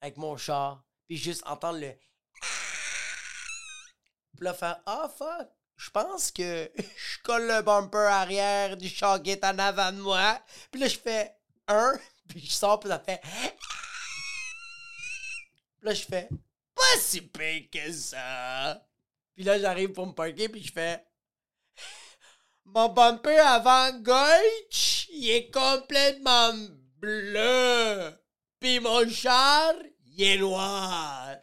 avec 0.00 0.18
mon 0.18 0.36
char, 0.36 0.84
puis 1.06 1.16
juste 1.16 1.42
entendre 1.46 1.78
le. 1.78 1.92
Puis 4.36 4.44
là, 4.44 4.52
faire 4.54 4.82
Ah 4.86 5.08
fuck, 5.08 5.48
je 5.82 5.90
pense 5.90 6.30
que 6.30 6.70
je 6.76 7.22
colle 7.24 7.48
le 7.48 7.62
bumper 7.62 8.06
arrière 8.06 8.76
du 8.76 8.88
char 8.88 9.18
en 9.20 9.58
avant 9.58 9.90
de 9.90 10.00
moi. 10.00 10.40
Puis 10.70 10.80
là, 10.80 10.86
je 10.86 10.98
fais 10.98 11.34
un, 11.66 11.98
puis 12.28 12.40
je 12.46 12.52
sors, 12.52 12.78
puis 12.78 12.88
ça 12.88 13.00
fait. 13.00 13.20
Puis 15.78 15.88
là, 15.88 15.94
je 15.94 16.04
fais 16.04 16.28
pas 16.76 17.00
si 17.00 17.22
pire 17.22 17.64
que 17.72 17.90
ça. 17.90 18.86
Puis 19.34 19.42
là, 19.42 19.58
j'arrive 19.58 19.90
pour 19.90 20.06
me 20.06 20.12
parker, 20.12 20.48
puis 20.48 20.62
je 20.62 20.72
fais. 20.72 21.04
Mon 22.64 22.88
bumper 22.90 23.40
avant 23.40 23.90
gauche, 23.98 25.08
il 25.10 25.28
est 25.28 25.50
complètement 25.50 26.52
bleu. 26.98 28.16
Puis 28.60 28.78
mon 28.78 29.08
char, 29.08 29.74
il 30.06 30.22
est 30.22 30.38
noir. 30.38 31.34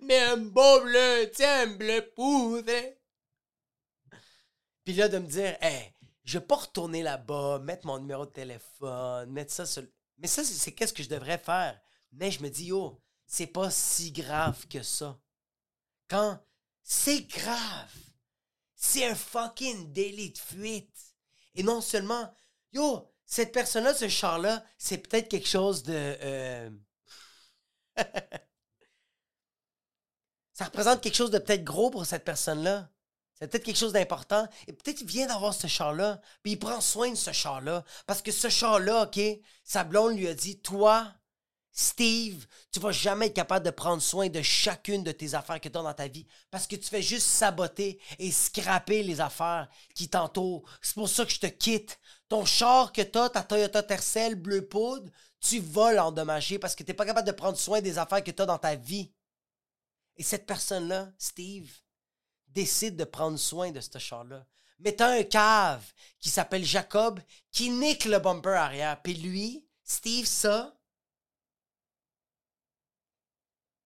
Mais 0.00 0.18
un 0.18 0.38
beau 0.38 0.80
bleu, 0.80 1.30
tiens, 1.32 1.62
un 1.62 1.76
bleu 1.76 2.10
poudre. 2.16 2.72
Puis 4.84 4.94
là, 4.94 5.08
de 5.08 5.18
me 5.18 5.26
dire, 5.26 5.56
hey, 5.60 5.92
je 6.24 6.38
vais 6.38 6.44
pas 6.44 6.56
retourner 6.56 7.02
là-bas, 7.02 7.58
mettre 7.60 7.86
mon 7.86 7.98
numéro 7.98 8.26
de 8.26 8.30
téléphone, 8.30 9.30
mettre 9.30 9.52
ça 9.52 9.66
sur. 9.66 9.82
Mais 10.18 10.28
ça, 10.28 10.44
c'est 10.44 10.72
qu'est-ce 10.72 10.92
que 10.92 11.02
je 11.02 11.08
devrais 11.08 11.38
faire? 11.38 11.80
Mais 12.12 12.30
je 12.30 12.42
me 12.42 12.48
dis, 12.48 12.66
yo, 12.66 13.00
c'est 13.26 13.46
pas 13.46 13.70
si 13.70 14.12
grave 14.12 14.66
que 14.68 14.82
ça. 14.82 15.18
Quand 16.08 16.38
c'est 16.82 17.22
grave, 17.22 17.94
c'est 18.74 19.06
un 19.06 19.14
fucking 19.14 19.92
délit 19.92 20.32
de 20.32 20.38
fuite. 20.38 21.14
Et 21.54 21.62
non 21.62 21.80
seulement, 21.80 22.32
yo, 22.72 23.08
cette 23.24 23.52
personne-là, 23.52 23.94
ce 23.94 24.08
char-là, 24.08 24.64
c'est 24.76 24.98
peut-être 24.98 25.28
quelque 25.28 25.48
chose 25.48 25.82
de. 25.84 25.94
Euh, 25.96 26.70
ça 30.52 30.64
représente 30.66 31.00
quelque 31.00 31.16
chose 31.16 31.30
de 31.30 31.38
peut-être 31.38 31.64
gros 31.64 31.90
pour 31.90 32.04
cette 32.06 32.24
personne-là. 32.24 32.90
Peut-être 33.48 33.64
quelque 33.64 33.78
chose 33.78 33.92
d'important. 33.92 34.46
Et 34.66 34.72
peut-être 34.72 34.98
qu'il 34.98 35.06
vient 35.06 35.26
d'avoir 35.26 35.54
ce 35.54 35.66
char-là, 35.66 36.20
puis 36.42 36.52
il 36.52 36.58
prend 36.58 36.80
soin 36.80 37.10
de 37.10 37.16
ce 37.16 37.32
char-là. 37.32 37.84
Parce 38.06 38.22
que 38.22 38.32
ce 38.32 38.48
char-là, 38.48 39.04
OK, 39.04 39.20
sa 39.64 39.84
blonde 39.84 40.16
lui 40.16 40.28
a 40.28 40.34
dit 40.34 40.60
Toi, 40.60 41.12
Steve, 41.74 42.46
tu 42.70 42.80
vas 42.80 42.92
jamais 42.92 43.26
être 43.26 43.34
capable 43.34 43.64
de 43.64 43.70
prendre 43.70 44.02
soin 44.02 44.28
de 44.28 44.42
chacune 44.42 45.02
de 45.02 45.10
tes 45.10 45.34
affaires 45.34 45.60
que 45.60 45.70
tu 45.70 45.78
as 45.78 45.82
dans 45.82 45.94
ta 45.94 46.06
vie 46.06 46.26
parce 46.50 46.66
que 46.66 46.76
tu 46.76 46.86
fais 46.86 47.00
juste 47.00 47.26
saboter 47.26 47.98
et 48.18 48.30
scraper 48.30 49.02
les 49.02 49.22
affaires 49.22 49.68
qui 49.94 50.08
t'entourent. 50.08 50.68
C'est 50.82 50.94
pour 50.94 51.08
ça 51.08 51.24
que 51.24 51.32
je 51.32 51.40
te 51.40 51.46
quitte. 51.46 51.98
Ton 52.28 52.44
char 52.44 52.92
que 52.92 53.00
tu 53.00 53.18
as, 53.18 53.30
ta 53.30 53.42
Toyota 53.42 53.82
Tercel 53.82 54.34
bleu 54.34 54.68
poudre, 54.68 55.10
tu 55.40 55.60
vas 55.60 55.92
l'endommager 55.92 56.58
parce 56.58 56.74
que 56.74 56.82
tu 56.82 56.90
n'es 56.90 56.96
pas 56.96 57.06
capable 57.06 57.26
de 57.26 57.32
prendre 57.32 57.56
soin 57.56 57.80
des 57.80 57.96
affaires 57.96 58.22
que 58.22 58.30
tu 58.30 58.42
as 58.42 58.46
dans 58.46 58.58
ta 58.58 58.74
vie. 58.74 59.10
Et 60.18 60.22
cette 60.22 60.46
personne-là, 60.46 61.10
Steve, 61.16 61.72
décide 62.52 62.96
de 62.96 63.04
prendre 63.04 63.38
soin 63.38 63.70
de 63.70 63.80
ce 63.80 63.98
char-là. 63.98 64.46
Mais 64.78 64.94
t'as 64.94 65.18
un 65.18 65.22
cave 65.22 65.92
qui 66.18 66.28
s'appelle 66.28 66.64
Jacob 66.64 67.20
qui 67.50 67.70
nique 67.70 68.04
le 68.04 68.18
bumper 68.18 68.50
arrière. 68.50 69.00
Puis 69.02 69.14
lui, 69.14 69.64
Steve, 69.84 70.26
ça, 70.26 70.76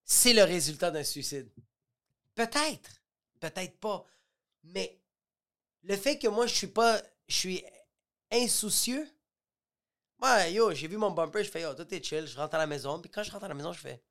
c'est 0.05 0.33
le 0.33 0.45
résultat 0.45 0.91
d'un 0.91 1.05
suicide. 1.05 1.51
Peut-être, 2.35 3.03
peut-être 3.41 3.79
pas. 3.79 4.07
Mais 4.65 4.99
le 5.83 5.97
fait 5.97 6.19
que 6.19 6.29
moi, 6.29 6.47
je 6.47 6.55
suis 6.55 6.67
pas, 6.67 7.01
je 7.29 7.37
suis 7.37 7.65
insoucieux. 8.31 9.07
Moi, 10.19 10.49
yo, 10.49 10.73
j'ai 10.73 10.89
vu 10.89 10.97
mon 10.97 11.11
bumper, 11.11 11.45
je 11.45 11.51
fais, 11.51 11.63
yo, 11.63 11.75
tout 11.75 11.93
est 11.93 12.03
chill, 12.03 12.27
je 12.27 12.37
rentre 12.37 12.55
à 12.55 12.59
la 12.59 12.67
maison. 12.67 13.01
Puis 13.01 13.11
quand 13.11 13.23
je 13.23 13.31
rentre 13.31 13.45
à 13.45 13.49
la 13.49 13.55
maison, 13.55 13.73
je 13.73 13.81
fais, 13.81 14.03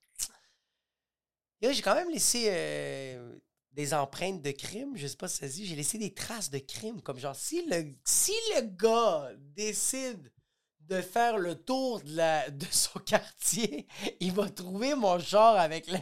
yo, 1.61 1.71
j'ai 1.71 1.81
quand 1.81 1.95
même 1.95 2.11
laissé 2.11 2.47
euh, 2.49 3.39
des 3.75 3.93
empreintes 3.93 4.41
de 4.41 4.51
crime. 4.51 4.95
Je 4.95 5.05
sais 5.05 5.17
pas 5.17 5.27
si 5.27 5.37
ça 5.37 5.47
dit. 5.47 5.65
J'ai 5.65 5.75
laissé 5.75 5.97
des 5.97 6.13
traces 6.13 6.49
de 6.49 6.59
crime. 6.59 7.01
Comme 7.01 7.19
genre, 7.19 7.35
si 7.35 7.65
le, 7.67 7.93
si 8.05 8.33
le 8.55 8.61
gars 8.61 9.29
décide 9.37 10.31
de 10.79 11.01
faire 11.01 11.37
le 11.37 11.55
tour 11.55 12.01
de, 12.01 12.15
la, 12.15 12.45
son 12.71 12.99
quartier, 12.99 13.87
il 14.19 14.31
va 14.31 14.49
trouver 14.49 14.95
mon 14.95 15.19
genre 15.19 15.57
avec 15.57 15.87
le... 15.87 15.97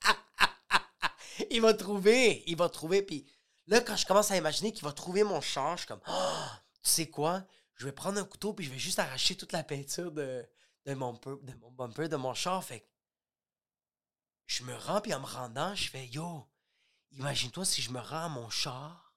il 1.50 1.60
va 1.60 1.74
trouver, 1.74 2.42
il 2.46 2.56
va 2.56 2.68
trouver, 2.68 3.02
puis 3.02 3.26
là, 3.66 3.80
quand 3.80 3.96
je 3.96 4.06
commence 4.06 4.30
à 4.30 4.36
imaginer 4.36 4.72
qu'il 4.72 4.84
va 4.84 4.92
trouver 4.92 5.24
mon 5.24 5.40
char, 5.40 5.76
je 5.76 5.80
suis 5.82 5.88
comme, 5.88 6.02
oh, 6.06 6.46
tu 6.82 6.90
sais 6.90 7.10
quoi, 7.10 7.44
je 7.74 7.84
vais 7.84 7.92
prendre 7.92 8.20
un 8.20 8.24
couteau, 8.24 8.54
puis 8.54 8.64
je 8.64 8.70
vais 8.70 8.78
juste 8.78 9.00
arracher 9.00 9.34
toute 9.34 9.52
la 9.52 9.64
peinture 9.64 10.12
de, 10.12 10.46
de, 10.86 10.94
mon, 10.94 11.14
de 11.14 11.54
mon 11.60 11.72
bumper, 11.72 12.08
de 12.08 12.16
mon 12.16 12.32
char, 12.34 12.62
fait 12.62 12.86
je 14.46 14.64
me 14.64 14.74
rends, 14.74 15.00
puis 15.00 15.14
en 15.14 15.20
me 15.20 15.26
rendant, 15.26 15.74
je 15.74 15.88
fais, 15.88 16.06
yo, 16.08 16.46
imagine-toi 17.12 17.64
si 17.64 17.82
je 17.82 17.90
me 17.90 18.00
rends 18.00 18.26
à 18.26 18.28
mon 18.28 18.50
char, 18.50 19.14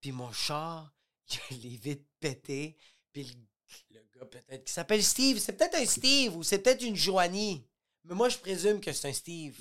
puis 0.00 0.12
mon 0.12 0.32
char, 0.32 0.92
il 1.30 1.38
a 1.38 1.58
les 1.62 1.76
vitres 1.76 2.08
pétées, 2.18 2.76
puis 3.12 3.36
le, 3.90 4.04
gars 4.14 4.26
peut-être 4.26 4.64
qui 4.64 4.72
s'appelle 4.72 5.04
Steve, 5.04 5.38
c'est 5.38 5.56
peut-être 5.56 5.76
un 5.76 5.86
Steve 5.86 6.36
ou 6.36 6.42
c'est 6.42 6.58
peut-être 6.60 6.82
une 6.82 6.96
Joanie. 6.96 7.66
Mais 8.04 8.14
moi, 8.14 8.28
je 8.28 8.38
présume 8.38 8.80
que 8.80 8.92
c'est 8.92 9.08
un 9.08 9.12
Steve. 9.12 9.60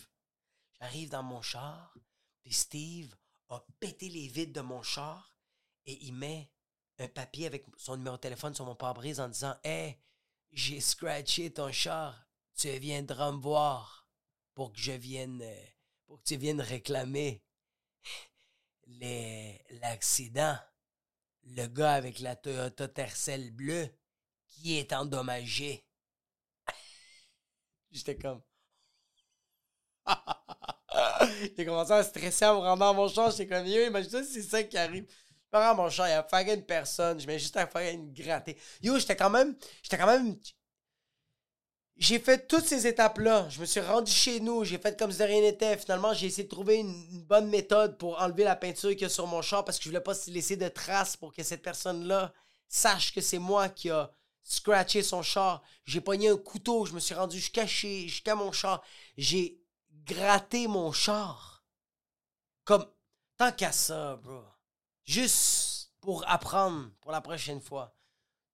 J'arrive 0.79 1.09
dans 1.09 1.23
mon 1.23 1.41
char, 1.41 1.93
puis 2.41 2.53
Steve 2.53 3.15
a 3.49 3.63
pété 3.79 4.09
les 4.09 4.27
vitres 4.27 4.53
de 4.53 4.61
mon 4.61 4.81
char 4.81 5.35
et 5.85 6.05
il 6.05 6.13
met 6.13 6.49
un 6.99 7.07
papier 7.07 7.47
avec 7.47 7.65
son 7.77 7.97
numéro 7.97 8.15
de 8.15 8.21
téléphone 8.21 8.53
sur 8.53 8.65
mon 8.65 8.75
pare-brise 8.75 9.19
en 9.19 9.27
disant 9.27 9.55
Hey, 9.63 9.97
j'ai 10.51 10.81
scratché 10.81 11.51
ton 11.51 11.71
char. 11.71 12.25
Tu 12.55 12.69
viendras 12.79 13.31
me 13.31 13.39
voir 13.39 13.98
pour 14.59 14.73
que 14.73 14.79
je 14.81 14.91
vienne. 14.91 15.41
euh, 15.41 15.65
pour 16.05 16.19
que 16.19 16.25
tu 16.25 16.35
viennes 16.35 16.59
réclamer 16.59 17.41
l'accident. 19.81 20.57
Le 21.45 21.65
gars 21.67 21.93
avec 21.93 22.19
la 22.19 22.35
Toyota 22.35 22.89
Tercel 22.89 23.51
bleue 23.51 23.87
qui 24.47 24.77
est 24.77 24.91
endommagé. 24.91 25.85
J'étais 27.91 28.17
comme. 28.17 28.41
J'ai 31.57 31.65
commencé 31.65 31.93
à 31.93 32.03
stresser 32.03 32.45
en 32.45 32.55
me 32.55 32.59
rendant 32.59 32.89
à 32.89 32.93
mon 32.93 33.07
char. 33.07 33.31
J'étais 33.31 33.47
comme, 33.47 33.65
yo, 33.65 33.85
imagine 33.85 34.23
si 34.25 34.33
c'est 34.33 34.49
ça 34.49 34.63
qui 34.63 34.77
arrive. 34.77 35.05
Je 35.53 35.57
rends 35.57 35.71
à 35.71 35.73
mon 35.73 35.89
char, 35.89 36.07
il 36.07 36.11
y 36.47 36.49
a 36.51 36.53
une 36.53 36.65
personne. 36.65 37.17
Je 37.19 37.27
mets 37.27 37.39
juste 37.39 37.55
à 37.55 37.65
faire 37.65 37.93
une 37.93 38.11
gratter. 38.13 38.57
Yo, 38.81 38.99
j'étais 38.99 39.15
quand 39.15 39.29
même. 39.29 39.55
J'étais 39.83 39.97
quand 39.97 40.07
même. 40.07 40.37
J'ai 41.99 42.17
fait 42.17 42.47
toutes 42.47 42.65
ces 42.65 42.87
étapes-là. 42.87 43.49
Je 43.49 43.59
me 43.59 43.65
suis 43.65 43.81
rendu 43.81 44.09
chez 44.09 44.39
nous. 44.39 44.63
J'ai 44.63 44.77
fait 44.77 44.97
comme 44.97 45.11
si 45.11 45.17
de 45.19 45.23
rien 45.25 45.41
n'était. 45.41 45.77
Finalement, 45.77 46.13
j'ai 46.13 46.27
essayé 46.27 46.45
de 46.45 46.49
trouver 46.49 46.77
une, 46.77 47.23
bonne 47.23 47.49
méthode 47.49 47.97
pour 47.97 48.21
enlever 48.21 48.45
la 48.45 48.55
peinture 48.55 48.91
qu'il 48.91 49.01
y 49.01 49.05
a 49.05 49.09
sur 49.09 49.27
mon 49.27 49.41
char 49.41 49.65
parce 49.65 49.77
que 49.77 49.83
je 49.83 49.89
voulais 49.89 49.99
pas 49.99 50.13
laisser 50.27 50.55
de 50.55 50.69
traces 50.69 51.17
pour 51.17 51.33
que 51.33 51.43
cette 51.43 51.61
personne-là 51.61 52.33
sache 52.69 53.13
que 53.13 53.19
c'est 53.19 53.37
moi 53.37 53.67
qui 53.67 53.89
a 53.89 54.11
scratché 54.43 55.03
son 55.03 55.21
char. 55.21 55.61
J'ai 55.83 55.99
pogné 55.99 56.29
un 56.29 56.37
couteau. 56.37 56.85
Je 56.85 56.93
me 56.93 57.01
suis 57.01 57.15
rendu 57.15 57.37
jusqu'à 57.37 57.65
jusqu'à 57.65 58.33
mon 58.33 58.53
char. 58.53 58.81
J'ai 59.17 59.59
gratté 60.05 60.67
mon 60.67 60.93
char. 60.93 61.65
Comme, 62.63 62.85
tant 63.35 63.51
qu'à 63.51 63.73
ça, 63.73 64.15
bro. 64.15 64.41
Juste 65.03 65.91
pour 65.99 66.23
apprendre 66.29 66.91
pour 67.01 67.11
la 67.11 67.19
prochaine 67.19 67.59
fois. 67.59 67.93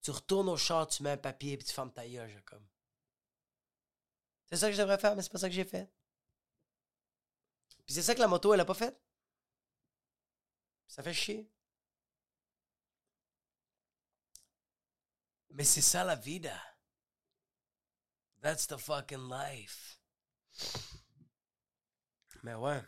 Tu 0.02 0.10
retournes 0.10 0.50
au 0.50 0.58
char, 0.58 0.88
tu 0.88 1.04
mets 1.04 1.12
un 1.12 1.18
papier 1.18 1.54
et 1.54 1.58
tu 1.60 1.72
fermes 1.72 1.92
ta 1.94 2.08
Jacob. 2.08 2.62
C'est 4.46 4.58
ça 4.58 4.68
que 4.68 4.74
je 4.76 4.82
devrais 4.82 4.98
faire, 4.98 5.16
mais 5.16 5.22
c'est 5.22 5.32
pas 5.32 5.38
ça 5.40 5.50
que 5.50 5.56
j'ai 5.56 5.66
fait. 5.66 5.90
Puis 7.86 7.94
c'est 7.96 8.02
ça 8.04 8.14
que 8.16 8.20
la 8.20 8.28
moto, 8.28 8.54
elle 8.54 8.60
a 8.60 8.66
pas 8.66 8.74
fait? 8.74 8.96
Ça 10.88 11.04
fait 11.04 11.14
chier. 11.14 11.48
Mais 15.52 15.64
c'est 15.64 15.82
ça 15.82 16.04
la 16.04 16.16
vida. 16.16 16.56
That's 18.42 18.68
the 18.68 18.78
fucking 18.78 19.30
life. 19.30 20.00
Mais 22.44 22.54
ouais. 22.56 22.82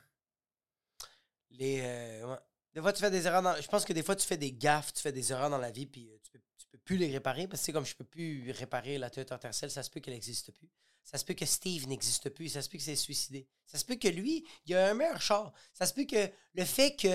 Les. 1.52 1.82
euh. 1.82 2.38
Des 2.74 2.82
fois, 2.82 2.94
tu 2.94 3.00
fais 3.00 3.10
des 3.10 3.26
erreurs 3.26 3.42
dans. 3.42 3.60
Je 3.60 3.68
pense 3.68 3.86
que 3.86 3.94
des 3.94 4.04
fois, 4.04 4.16
tu 4.16 4.28
fais 4.28 4.38
des 4.38 4.52
gaffes, 4.54 4.94
tu 4.94 5.02
fais 5.02 5.12
des 5.12 5.32
erreurs 5.32 5.50
dans 5.50 5.58
la 5.58 5.72
vie, 5.72 5.88
puis 5.88 6.12
euh, 6.12 6.18
tu 6.22 6.32
peux, 6.32 6.40
tu 6.58 6.68
peux 6.68 6.78
plus 6.78 6.98
les 6.98 7.12
réparer. 7.12 7.48
Parce 7.48 7.66
que 7.66 7.72
comme 7.72 7.86
je 7.86 7.96
peux 7.96 8.04
plus 8.04 8.52
réparer 8.52 8.98
la 8.98 9.10
Toyota 9.10 9.40
Tercel, 9.40 9.72
ça 9.72 9.82
se 9.82 9.90
peut 9.90 10.00
qu'elle 10.00 10.14
n'existe 10.14 10.52
plus. 10.52 10.70
Ça 11.10 11.18
se 11.18 11.24
peut 11.24 11.36
que 11.36 11.46
Steve 11.46 11.88
n'existe 11.88 12.30
plus. 12.32 12.50
Ça 12.50 12.62
se 12.62 12.68
peut 12.68 12.78
que 12.78 12.84
c'est 12.84 12.98
suicidé. 12.98 13.48
Ça 13.66 13.78
se 13.78 13.86
peut 13.86 13.96
que 13.96 14.10
lui, 14.10 14.46
il 14.66 14.76
a 14.76 14.90
un 14.90 14.94
meilleur 14.94 15.22
char. 15.22 15.54
Ça 15.74 15.86
se 15.86 15.94
peut 15.94 16.04
que 16.04 16.30
le 16.54 16.66
fait 16.66 16.98
qu'il 16.98 17.10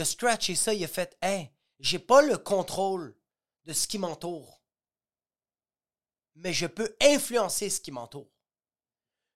a 0.00 0.04
scratché 0.04 0.54
ça, 0.54 0.74
il 0.74 0.84
a 0.84 0.88
fait 0.88 1.16
Hey, 1.22 1.50
j'ai 1.80 1.98
pas 1.98 2.20
le 2.20 2.36
contrôle 2.36 3.16
de 3.64 3.72
ce 3.72 3.88
qui 3.88 3.96
m'entoure. 3.96 4.62
Mais 6.34 6.52
je 6.52 6.66
peux 6.66 6.94
influencer 7.00 7.70
ce 7.70 7.80
qui 7.80 7.90
m'entoure. 7.90 8.30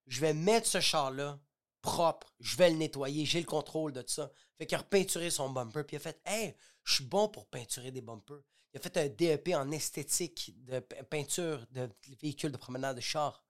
Je 0.07 0.21
vais 0.21 0.35
mettre 0.35 0.67
ce 0.67 0.81
char-là 0.81 1.41
propre. 1.81 2.35
Je 2.39 2.57
vais 2.57 2.69
le 2.69 2.77
nettoyer. 2.77 3.25
J'ai 3.25 3.41
le 3.41 3.47
contrôle 3.47 3.93
de 3.93 4.05
ça. 4.07 4.31
Fait 4.59 4.67
qu'il 4.67 4.77
a 4.77 4.81
repeinturé 4.81 5.31
son 5.31 5.49
bumper. 5.49 5.85
Puis 5.85 5.97
il 5.97 6.01
a 6.01 6.01
fait 6.01 6.21
Hey, 6.27 6.55
je 6.85 6.97
suis 6.97 7.05
bon 7.05 7.29
pour 7.31 7.47
peinturer 7.49 7.91
des 7.91 8.03
bumpers. 8.03 8.43
Il 8.75 8.79
a 8.79 8.83
fait 8.83 8.97
un 8.99 9.09
DEP 9.09 9.49
en 9.55 9.71
esthétique 9.71 10.53
de 10.65 10.81
pe- 10.81 11.03
peinture 11.05 11.67
de 11.71 11.89
véhicules 12.21 12.53
de 12.53 12.57
promenade 12.59 12.97
de 12.97 13.01
char. 13.01 13.42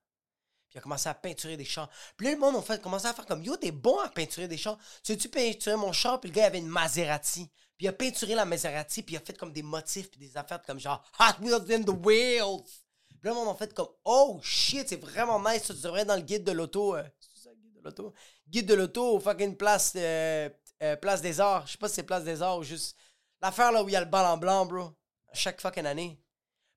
Il 0.73 0.77
a 0.79 0.81
commencé 0.81 1.07
à 1.07 1.13
peinturer 1.13 1.55
des 1.57 1.65
chars. 1.65 1.89
Puis 2.17 2.25
là, 2.27 2.33
le 2.33 2.39
monde 2.39 2.63
a 2.67 2.77
commencé 2.77 3.05
à 3.05 3.13
faire 3.13 3.25
comme 3.25 3.43
Yo, 3.43 3.55
t'es 3.57 3.71
bon 3.71 3.99
à 3.99 4.09
peinturer 4.09 4.47
des 4.47 4.57
chars. 4.57 4.77
Tu 5.03 5.13
sais-tu 5.13 5.29
peinturer 5.29 5.75
mon 5.75 5.91
char? 5.91 6.19
Puis 6.19 6.29
le 6.29 6.35
gars 6.35 6.43
il 6.43 6.45
avait 6.45 6.59
une 6.59 6.67
Maserati. 6.67 7.49
Puis 7.77 7.85
il 7.85 7.87
a 7.87 7.93
peinturé 7.93 8.35
la 8.35 8.45
Maserati. 8.45 9.03
Puis 9.03 9.15
il 9.15 9.17
a 9.17 9.21
fait 9.21 9.37
comme 9.37 9.51
des 9.53 9.61
motifs. 9.63 10.09
Puis 10.09 10.19
des 10.19 10.35
affaires 10.37 10.61
comme 10.63 10.79
genre 10.79 11.03
Hot 11.19 11.43
Wheels 11.43 11.71
in 11.73 11.83
the 11.83 12.05
Wheels. 12.05 12.63
Puis 13.09 13.19
là, 13.23 13.31
le 13.31 13.33
monde 13.35 13.49
a 13.49 13.55
fait 13.55 13.73
comme 13.73 13.89
Oh 14.03 14.39
shit, 14.41 14.89
c'est 14.89 14.99
vraiment 14.99 15.39
nice. 15.39 15.63
Ça, 15.63 15.73
tu 15.73 15.81
devrais 15.81 16.01
être 16.01 16.07
dans 16.07 16.15
le 16.15 16.21
guide 16.21 16.43
de 16.43 16.51
l'auto. 16.51 16.95
euh, 16.95 17.03
c'est 17.19 17.43
ça, 17.43 17.49
guide 17.55 17.75
de 17.75 17.81
l'auto? 17.83 18.13
Guide 18.47 18.65
de 18.65 18.73
l'auto 18.73 19.15
au 19.15 19.19
fucking 19.19 19.55
place, 19.55 19.93
euh, 19.95 20.49
euh, 20.81 20.95
place 20.97 21.21
des 21.21 21.39
Arts. 21.39 21.67
Je 21.67 21.73
sais 21.73 21.77
pas 21.77 21.87
si 21.87 21.95
c'est 21.95 22.03
place 22.03 22.23
des 22.23 22.41
Arts 22.41 22.57
ou 22.57 22.63
juste. 22.63 22.97
L'affaire 23.41 23.71
là 23.71 23.83
où 23.83 23.89
il 23.89 23.91
y 23.91 23.95
a 23.95 23.99
le 23.99 24.07
bal 24.07 24.25
en 24.25 24.37
blanc, 24.37 24.65
bro. 24.65 24.91
Chaque 25.33 25.61
fucking 25.61 25.85
année. 25.85 26.19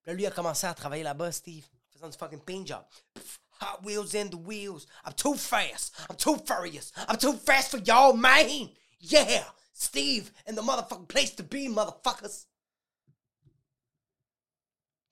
Puis 0.02 0.11
là, 0.11 0.14
lui, 0.14 0.26
a 0.26 0.30
commencé 0.30 0.66
à 0.66 0.74
travailler 0.74 1.02
là-bas, 1.02 1.32
Steve. 1.32 1.64
En 1.64 1.92
faisant 1.92 2.09
du 2.09 2.16
fucking 2.16 2.40
paint 2.40 2.66
job. 2.66 2.85
Pff, 3.14 3.40
Hot 3.60 3.84
wheels 3.84 4.14
in 4.14 4.30
the 4.30 4.36
wheels. 4.36 4.86
I'm 5.04 5.12
too 5.12 5.34
fast. 5.34 5.94
I'm 6.08 6.16
too 6.16 6.36
furious. 6.46 6.92
I'm 7.08 7.16
too 7.16 7.34
fast 7.34 7.70
for 7.70 7.78
y'all, 7.78 8.12
man. 8.12 8.70
Yeah. 9.00 9.44
Steve 9.72 10.32
in 10.46 10.54
the 10.54 10.62
motherfucking 10.62 11.08
place 11.08 11.34
to 11.36 11.42
be, 11.42 11.68
motherfuckers. 11.68 12.46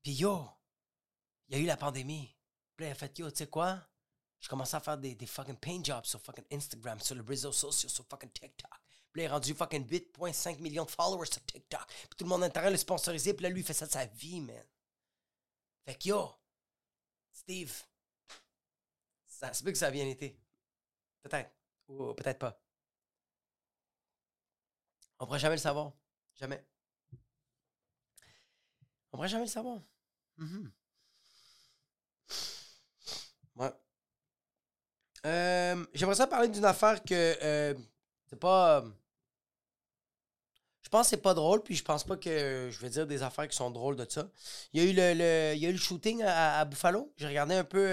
Puis 0.02 0.12
yo, 0.12 0.48
y 1.48 1.56
a 1.56 1.58
eu 1.58 1.66
la 1.66 1.76
pandémie. 1.76 2.34
Puis 2.76 2.86
là, 2.86 2.94
fait, 2.94 3.18
yo, 3.18 3.30
tu 3.30 3.36
sais 3.36 3.46
quoi? 3.46 3.78
Je 4.40 4.48
commençais 4.48 4.76
à 4.76 4.80
faire 4.80 4.98
des, 4.98 5.14
des 5.14 5.26
fucking 5.26 5.56
paint 5.56 5.82
jobs 5.82 6.04
sur 6.04 6.20
fucking 6.20 6.44
Instagram, 6.52 7.00
sur 7.00 7.14
les 7.14 7.22
réseaux 7.22 7.52
sociaux, 7.52 7.88
sur 7.88 8.04
fucking 8.04 8.30
TikTok. 8.30 8.70
Puis 9.10 9.22
il 9.22 9.24
est 9.24 9.28
rendu 9.28 9.54
fucking 9.54 9.86
8,5 9.86 10.60
millions 10.60 10.84
de 10.84 10.90
followers 10.90 11.30
sur 11.30 11.44
TikTok. 11.46 11.86
Puis 11.86 12.16
tout 12.18 12.24
le 12.24 12.28
monde 12.28 12.42
a 12.42 12.46
intérêt 12.46 12.66
à 12.66 12.70
le 12.70 12.76
sponsoriser. 12.76 13.32
Puis 13.32 13.44
là, 13.44 13.48
lui, 13.48 13.60
il 13.60 13.64
fait 13.64 13.72
ça 13.72 13.86
de 13.86 13.92
sa 13.92 14.04
vie, 14.06 14.40
man. 14.40 14.64
Fait 15.86 15.94
que 15.94 16.08
yo, 16.08 16.30
Steve, 17.32 17.72
ça 19.48 19.54
se 19.54 19.64
peut 19.64 19.72
que 19.72 19.78
ça 19.78 19.88
a 19.88 19.90
bien 19.90 20.06
été. 20.06 20.38
Peut-être. 21.22 21.50
Ou 21.88 22.14
peut-être 22.14 22.38
pas. 22.40 22.60
On 25.18 25.24
pourra 25.26 25.38
jamais 25.38 25.56
le 25.56 25.60
savoir. 25.60 25.92
Jamais. 26.36 26.64
On 29.12 29.16
pourra 29.16 29.28
jamais 29.28 29.44
le 29.44 29.50
savoir. 29.50 29.80
Mhm. 30.38 30.72
Ouais. 33.56 33.72
Euh, 35.26 35.84
J'aimerais 35.94 36.16
ça 36.16 36.26
parler 36.26 36.48
d'une 36.48 36.64
affaire 36.64 37.02
que 37.02 37.14
euh, 37.42 37.74
c'est 38.28 38.38
pas. 38.38 38.80
euh, 38.82 38.90
je 40.82 40.88
pense 40.90 41.06
que 41.06 41.10
c'est 41.10 41.22
pas 41.22 41.34
drôle, 41.34 41.62
puis 41.62 41.74
je 41.74 41.82
pense 41.82 42.04
pas 42.04 42.16
que 42.16 42.68
je 42.70 42.78
vais 42.80 42.90
dire 42.90 43.06
des 43.06 43.22
affaires 43.22 43.48
qui 43.48 43.56
sont 43.56 43.70
drôles 43.70 43.96
de 43.96 44.06
ça. 44.08 44.28
Il 44.72 44.82
y 44.82 44.86
a 44.86 44.90
eu 44.90 44.94
le, 44.94 45.14
le- 45.18 45.54
il 45.56 45.62
y 45.62 45.66
a 45.66 45.70
eu 45.70 45.72
le 45.72 45.78
shooting 45.78 46.22
à, 46.22 46.60
à 46.60 46.64
Buffalo. 46.64 47.12
J'ai 47.16 47.26
regardé 47.26 47.54
un 47.54 47.64
peu. 47.64 47.86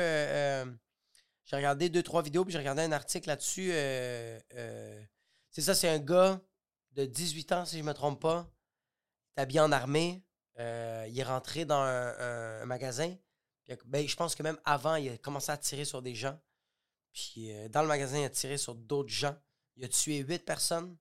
J'ai 1.45 1.56
regardé 1.56 1.89
deux, 1.89 2.04
trois 2.04 2.21
vidéos, 2.21 2.45
puis 2.45 2.51
j'ai 2.51 2.60
regardé 2.60 2.82
un 2.84 2.91
article 2.91 3.27
là-dessus. 3.27 3.71
euh, 3.73 4.39
euh, 4.54 5.04
c'est 5.49 5.62
ça, 5.62 5.75
c'est 5.75 5.89
un 5.89 5.99
gars 5.99 6.39
de 6.91 7.06
18 7.06 7.51
ans, 7.51 7.65
si 7.65 7.77
je 7.77 7.84
me 7.84 7.93
trompe 7.93 8.21
pas. 8.21 8.49
Habillé 9.36 9.60
en 9.60 9.71
armée. 9.71 10.23
Euh, 10.60 11.06
il 11.10 11.19
est 11.19 11.23
rentré 11.23 11.65
dans 11.65 11.82
un, 11.82 12.65
magasin. 12.65 13.15
Ben, 13.86 14.08
je 14.08 14.15
pense 14.15 14.36
que 14.36 14.43
même 14.43 14.60
avant, 14.65 14.95
il 14.95 15.10
a 15.10 15.17
commencé 15.17 15.51
à 15.51 15.58
tirer 15.58 15.86
sur 15.86 16.01
des 16.01 16.13
gens. 16.13 16.38
Puis 17.13 17.51
dans 17.69 17.82
le 17.82 17.88
magasin, 17.88 18.19
il 18.19 18.25
a 18.25 18.30
tiré 18.30 18.58
sur 18.58 18.75
d'autres 18.75 19.10
gens. 19.10 19.36
Il 19.77 19.86
a 19.86 19.88
tué 19.88 20.17
huit 20.17 20.45
personnes 20.45 20.97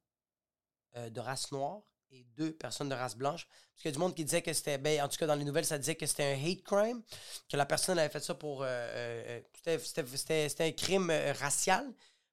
de 0.95 1.21
race 1.21 1.51
noire 1.51 1.83
et 2.13 2.25
deux 2.37 2.53
personnes 2.53 2.89
de 2.89 2.95
race 2.95 3.17
blanche. 3.17 3.47
Parce 3.47 3.83
qu'il 3.83 3.89
y 3.91 3.93
a 3.93 3.93
du 3.93 3.99
monde 3.99 4.15
qui 4.15 4.25
disait 4.25 4.43
que 4.43 4.53
c'était. 4.53 4.79
Ben, 4.79 5.01
en 5.03 5.09
tout 5.09 5.17
cas, 5.17 5.27
dans 5.27 5.35
les 5.35 5.45
nouvelles, 5.45 5.65
ça 5.65 5.79
disait 5.79 5.95
que 5.95 6.07
c'était 6.07 6.25
un 6.25 6.45
hate 6.45 6.63
crime. 6.63 7.03
Que 7.51 7.57
la 7.57 7.67
personne 7.67 7.99
avait 7.99 8.09
fait 8.09 8.21
ça 8.25 8.35
pour. 8.35 8.63
euh, 8.63 8.67
euh, 8.67 9.41
euh, 9.41 9.41
c'était- 9.55 9.79
c'était- 9.79 10.17
C'était 10.17 10.49
c'était 10.49 10.65
un 10.65 10.73
crime 10.73 11.13
racial. 11.39 11.87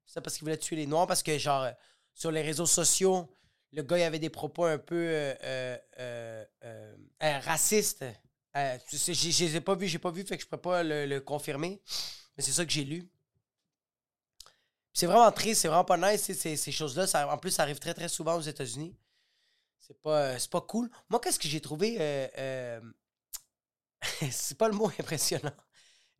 C'est 0.06 0.20
parce 0.20 0.36
qu'il 0.36 0.44
voulait 0.44 0.56
tuer 0.58 0.76
les 0.76 0.86
noirs. 0.86 1.06
Parce 1.06 1.22
que, 1.22 1.36
genre, 1.38 1.68
sur 2.14 2.30
les 2.30 2.42
réseaux 2.42 2.66
sociaux, 2.66 3.30
le 3.72 3.82
gars, 3.82 3.98
il 3.98 4.02
avait 4.02 4.18
des 4.18 4.30
propos 4.30 4.64
un 4.64 4.78
peu 4.78 5.34
racistes. 7.20 8.04
Je 8.54 9.44
les 9.44 9.56
ai 9.56 9.60
pas 9.60 9.74
vus, 9.74 9.86
j'ai 9.88 9.98
pas 9.98 10.10
vu, 10.10 10.24
fait 10.24 10.36
que 10.36 10.42
je 10.42 10.48
peux 10.48 10.56
pas 10.56 10.82
le, 10.82 11.06
le 11.06 11.20
confirmer. 11.20 11.80
Mais 12.36 12.42
c'est 12.42 12.52
ça 12.52 12.64
que 12.64 12.70
j'ai 12.72 12.84
lu. 12.84 13.08
C'est 14.92 15.06
vraiment 15.06 15.30
triste, 15.30 15.60
c'est 15.62 15.68
vraiment 15.68 15.84
pas 15.84 15.96
nice, 15.96 16.22
ces, 16.32 16.56
ces- 16.56 16.72
choses-là. 16.72 17.06
En 17.32 17.38
plus, 17.38 17.50
ça 17.52 17.62
arrive 17.62 17.78
très, 17.78 17.94
très 17.94 18.08
souvent 18.08 18.36
aux 18.36 18.40
États-Unis. 18.40 18.96
C'est 19.80 20.00
pas, 20.02 20.22
euh, 20.34 20.38
c'est 20.38 20.50
pas 20.50 20.60
cool. 20.60 20.90
Moi, 21.08 21.20
qu'est-ce 21.20 21.38
que 21.38 21.48
j'ai 21.48 21.60
trouvé. 21.60 21.96
euh, 22.00 22.28
euh, 22.38 22.80
c'est 24.30 24.56
pas 24.56 24.68
le 24.68 24.74
mot 24.74 24.90
impressionnant. 24.98 25.52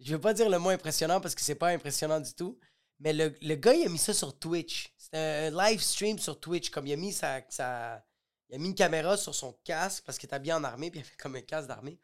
Je 0.01 0.13
veux 0.15 0.21
pas 0.21 0.35
dire 0.35 0.49
le 0.49 0.59
mot 0.59 0.71
impressionnant 0.71 1.21
parce 1.21 1.35
que 1.35 1.41
c'est 1.41 1.55
pas 1.57 1.69
impressionnant 1.69 2.21
du 2.21 2.33
tout. 2.35 2.59
Mais 3.01 3.13
le, 3.13 3.35
le 3.43 3.55
gars, 3.55 3.75
il 3.75 3.87
a 3.87 3.89
mis 3.89 3.99
ça 3.99 4.15
sur 4.15 4.39
Twitch. 4.39 4.93
C'était 4.99 5.19
un 5.19 5.51
live 5.71 5.81
stream 5.81 6.19
sur 6.19 6.39
Twitch. 6.41 6.71
Comme 6.71 6.87
il 6.87 6.93
a 6.93 6.97
mis 6.97 7.13
sa, 7.13 7.41
sa- 7.49 8.05
Il 8.49 8.57
a 8.57 8.59
mis 8.59 8.69
une 8.69 8.75
caméra 8.75 9.17
sur 9.17 9.35
son 9.35 9.53
casque 9.65 10.05
parce 10.05 10.19
qu'il 10.19 10.27
était 10.29 10.39
bien 10.41 10.57
en 10.59 10.65
armée, 10.65 10.91
puis 10.91 11.01
il 11.01 11.05
avait 11.05 11.17
comme 11.17 11.37
un 11.37 11.43
casque 11.43 11.69
d'armée. 11.69 11.99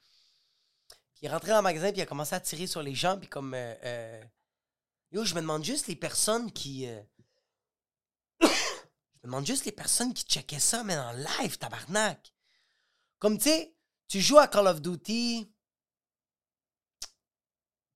Puis 1.15 1.23
il 1.23 1.27
est 1.27 1.31
rentré 1.33 1.51
dans 1.51 1.57
le 1.59 1.63
magasin, 1.63 1.89
puis 1.91 1.99
il 1.99 2.03
a 2.03 2.07
commencé 2.07 2.35
à 2.35 2.41
tirer 2.41 2.67
sur 2.67 2.83
les 2.83 2.95
gens, 2.95 3.19
puis 3.19 3.29
comme. 3.29 3.57
Yo, 5.13 5.25
je 5.25 5.35
me 5.35 5.41
demande 5.41 5.65
juste 5.65 5.87
les 5.87 5.97
personnes 5.97 6.53
qui. 6.53 6.87
Demande 9.25 9.47
juste 9.47 9.65
les 9.65 9.73
personnes 9.73 10.13
qui 10.13 10.25
checkaient 10.25 10.59
ça, 10.61 10.85
mais 10.85 10.97
en 10.97 11.13
live, 11.13 11.59
tabarnak. 11.59 12.33
Comme 13.19 13.39
tu 13.39 13.45
sais, 13.45 13.75
tu 14.07 14.21
joues 14.21 14.39
à 14.39 14.49
Call 14.49 14.67
of 14.67 14.83
Duty. 14.83 15.51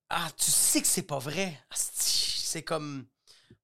Ah, 0.09 0.29
tu 0.37 0.49
sais 0.49 0.81
que 0.81 0.87
c'est 0.87 1.03
pas 1.03 1.19
vrai. 1.19 1.63
C'est 1.73 2.63
comme. 2.63 3.07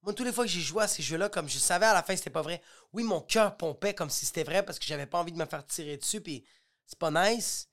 Moi, 0.04 0.14
toutes 0.14 0.28
les 0.28 0.32
fois 0.34 0.46
que 0.46 0.52
j'ai 0.52 0.62
joué 0.62 0.84
à 0.84 0.88
ces 0.88 1.02
jeux-là, 1.02 1.30
comme 1.30 1.50
je 1.50 1.58
savais 1.58 1.88
à 1.88 1.94
la 1.94 2.04
fin 2.04 2.14
que 2.14 2.20
c'était 2.20 2.30
pas 2.30 2.44
vrai, 2.44 2.62
oui, 2.94 3.04
mon 3.04 3.22
cœur 3.22 3.58
pompait 3.58 3.96
comme 3.96 4.12
si 4.12 4.28
c'était 4.28 4.44
vrai 4.44 4.64
parce 4.64 4.78
que 4.78 4.86
j'avais 4.86 5.08
pas 5.08 5.20
envie 5.20 5.32
de 5.32 5.38
me 5.38 5.46
faire 5.46 5.66
tirer 5.66 5.98
dessus, 5.98 6.22
puis 6.22 6.46
c'est 6.86 7.00
pas 7.00 7.10
nice. 7.10 7.68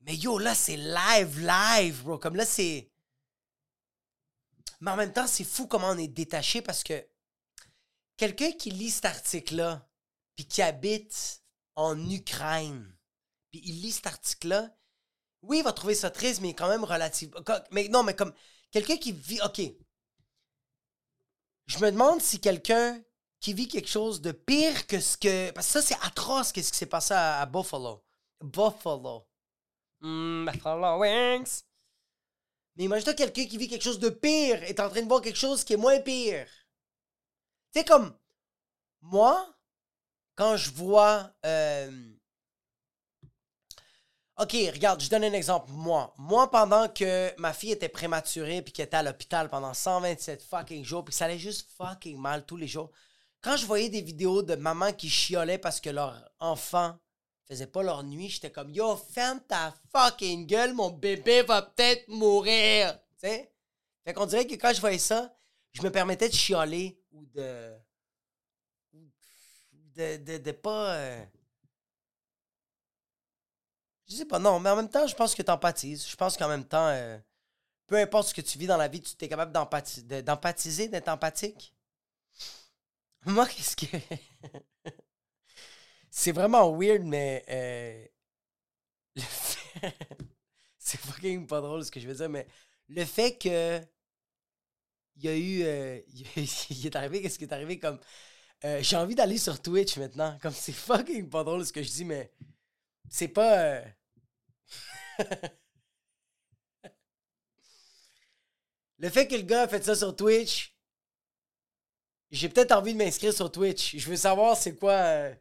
Mais 0.00 0.14
yo, 0.16 0.38
là, 0.38 0.54
c'est 0.54 0.76
live, 0.76 1.40
live, 1.40 2.02
bro. 2.02 2.18
Comme 2.18 2.36
là, 2.36 2.44
c'est. 2.44 2.90
Mais 4.80 4.90
en 4.90 4.96
même 4.96 5.12
temps, 5.12 5.26
c'est 5.26 5.44
fou 5.44 5.66
comment 5.66 5.88
on 5.90 5.98
est 5.98 6.08
détaché 6.08 6.60
parce 6.60 6.84
que 6.84 7.06
quelqu'un 8.16 8.52
qui 8.52 8.70
lit 8.70 8.90
cet 8.90 9.04
article-là, 9.04 9.88
puis 10.36 10.46
qui 10.46 10.62
habite 10.62 11.42
en 11.74 11.98
Ukraine, 12.10 12.96
puis 13.50 13.60
il 13.64 13.82
lit 13.82 13.92
cet 13.92 14.06
article-là, 14.06 14.74
oui, 15.46 15.58
il 15.58 15.64
va 15.64 15.72
trouver 15.72 15.94
ça 15.94 16.10
triste, 16.10 16.40
mais 16.40 16.54
quand 16.54 16.68
même 16.68 16.84
relatif. 16.84 17.30
Mais 17.70 17.88
non, 17.88 18.02
mais 18.02 18.14
comme 18.14 18.32
quelqu'un 18.70 18.96
qui 18.96 19.12
vit. 19.12 19.40
OK. 19.42 19.60
Je 21.66 21.78
me 21.78 21.90
demande 21.90 22.20
si 22.20 22.40
quelqu'un 22.40 23.02
qui 23.40 23.54
vit 23.54 23.68
quelque 23.68 23.88
chose 23.88 24.20
de 24.20 24.32
pire 24.32 24.86
que 24.86 25.00
ce 25.00 25.16
que. 25.16 25.50
Parce 25.50 25.66
que 25.66 25.72
ça, 25.74 25.82
c'est 25.82 25.98
atroce, 26.02 26.52
qu'est-ce 26.52 26.72
qui 26.72 26.78
s'est 26.78 26.86
passé 26.86 27.14
à, 27.14 27.44
Buffalo. 27.46 28.02
Buffalo. 28.40 29.26
Mmh, 30.00 30.50
Buffalo 30.50 31.00
Wings. 31.00 31.62
Mais 32.76 32.84
imagine-toi 32.84 33.14
quelqu'un 33.14 33.46
qui 33.46 33.56
vit 33.56 33.68
quelque 33.68 33.84
chose 33.84 34.00
de 34.00 34.08
pire 34.08 34.62
est 34.64 34.80
en 34.80 34.88
train 34.90 35.02
de 35.02 35.08
voir 35.08 35.20
quelque 35.20 35.38
chose 35.38 35.62
qui 35.62 35.74
est 35.74 35.78
moins 35.78 36.00
pire. 36.00 36.48
Tu 37.74 37.80
sais, 37.80 37.84
comme. 37.84 38.16
Moi, 39.02 39.46
quand 40.36 40.56
je 40.56 40.70
vois. 40.70 41.30
Euh, 41.44 41.90
OK, 44.40 44.52
regarde, 44.72 45.00
je 45.00 45.10
donne 45.10 45.24
un 45.24 45.32
exemple. 45.32 45.70
Moi, 45.70 46.12
moi 46.18 46.50
pendant 46.50 46.88
que 46.88 47.32
ma 47.38 47.52
fille 47.52 47.70
était 47.70 47.88
prématurée 47.88 48.62
puis 48.62 48.72
qu'elle 48.72 48.86
était 48.86 48.96
à 48.96 49.02
l'hôpital 49.02 49.48
pendant 49.48 49.72
127 49.74 50.42
fucking 50.42 50.84
jours 50.84 51.04
puis 51.04 51.14
ça 51.14 51.26
allait 51.26 51.38
juste 51.38 51.68
fucking 51.76 52.18
mal 52.18 52.44
tous 52.44 52.56
les 52.56 52.66
jours. 52.66 52.90
Quand 53.40 53.56
je 53.56 53.64
voyais 53.64 53.90
des 53.90 54.00
vidéos 54.00 54.42
de 54.42 54.56
mamans 54.56 54.92
qui 54.92 55.08
chiolaient 55.08 55.58
parce 55.58 55.80
que 55.80 55.90
leur 55.90 56.28
enfant 56.40 56.98
faisait 57.46 57.68
pas 57.68 57.84
leur 57.84 58.02
nuit, 58.02 58.28
j'étais 58.28 58.50
comme 58.50 58.70
yo, 58.70 58.96
ferme 58.96 59.40
ta 59.46 59.72
fucking 59.92 60.46
gueule, 60.48 60.74
mon 60.74 60.90
bébé 60.90 61.42
va 61.42 61.62
peut-être 61.62 62.08
mourir. 62.08 62.98
Tu 63.20 63.28
sais? 63.28 63.52
Fait 64.04 64.14
qu'on 64.14 64.26
dirait 64.26 64.48
que 64.48 64.54
quand 64.54 64.72
je 64.74 64.80
voyais 64.80 64.98
ça, 64.98 65.32
je 65.72 65.82
me 65.82 65.90
permettais 65.90 66.28
de 66.28 66.34
chialer 66.34 66.98
ou 67.14 67.24
de. 67.26 67.72
de, 69.94 70.16
de, 70.18 70.38
de 70.38 70.52
pas. 70.52 70.94
Euh, 70.96 71.24
je 74.06 74.16
sais 74.16 74.26
pas, 74.26 74.38
non, 74.38 74.60
mais 74.60 74.70
en 74.70 74.76
même 74.76 74.90
temps, 74.90 75.06
je 75.06 75.14
pense 75.14 75.34
que 75.34 75.42
tu 75.42 75.50
empathises. 75.50 76.06
Je 76.06 76.16
pense 76.16 76.36
qu'en 76.36 76.48
même 76.48 76.66
temps, 76.66 76.88
euh, 76.88 77.18
peu 77.86 77.96
importe 77.96 78.28
ce 78.28 78.34
que 78.34 78.40
tu 78.40 78.58
vis 78.58 78.66
dans 78.66 78.76
la 78.76 78.88
vie, 78.88 79.00
tu 79.00 79.24
es 79.24 79.28
capable 79.28 79.52
d'empathiser, 79.52 80.88
d'être 80.88 81.08
empathique. 81.08 81.74
Moi, 83.26 83.46
qu'est-ce 83.46 83.76
que. 83.76 83.96
c'est 86.10 86.32
vraiment 86.32 86.70
weird, 86.76 87.02
mais. 87.04 87.44
Euh, 87.48 88.06
c'est 90.78 91.00
fucking 91.00 91.46
pas 91.46 91.60
drôle 91.60 91.84
ce 91.84 91.90
que 91.90 92.00
je 92.00 92.08
veux 92.08 92.14
dire, 92.14 92.28
mais 92.28 92.46
le 92.88 93.04
fait 93.04 93.38
que. 93.38 93.80
Il 95.16 95.24
y 95.24 95.28
a 95.28 95.36
eu. 95.36 95.62
Euh, 95.64 96.00
il 96.70 96.86
est 96.86 96.96
arrivé, 96.96 97.22
qu'est-ce 97.22 97.38
qui 97.38 97.44
est 97.44 97.52
arrivé 97.52 97.78
comme. 97.78 97.98
J'ai 98.80 98.96
envie 98.96 99.14
d'aller 99.14 99.36
sur 99.36 99.60
Twitch 99.60 99.98
maintenant. 99.98 100.38
Comme 100.40 100.54
c'est 100.54 100.72
fucking 100.72 101.28
pas 101.28 101.44
drôle 101.44 101.66
ce 101.66 101.72
que 101.72 101.82
je 101.82 101.90
dis, 101.90 102.04
mais 102.06 102.32
c'est 103.08 103.28
pas. 103.28 103.58
Euh, 103.58 103.84
le 108.98 109.08
fait 109.08 109.28
que 109.28 109.36
le 109.36 109.42
gars 109.42 109.62
a 109.62 109.68
fait 109.68 109.84
ça 109.84 109.94
sur 109.94 110.16
Twitch, 110.16 110.74
j'ai 112.30 112.48
peut-être 112.48 112.72
envie 112.72 112.94
de 112.94 112.98
m'inscrire 112.98 113.32
sur 113.32 113.52
Twitch. 113.52 113.96
Je 113.96 114.10
veux 114.10 114.16
savoir 114.16 114.56
c'est 114.56 114.74
quoi. 114.76 114.92
Euh, 114.92 115.34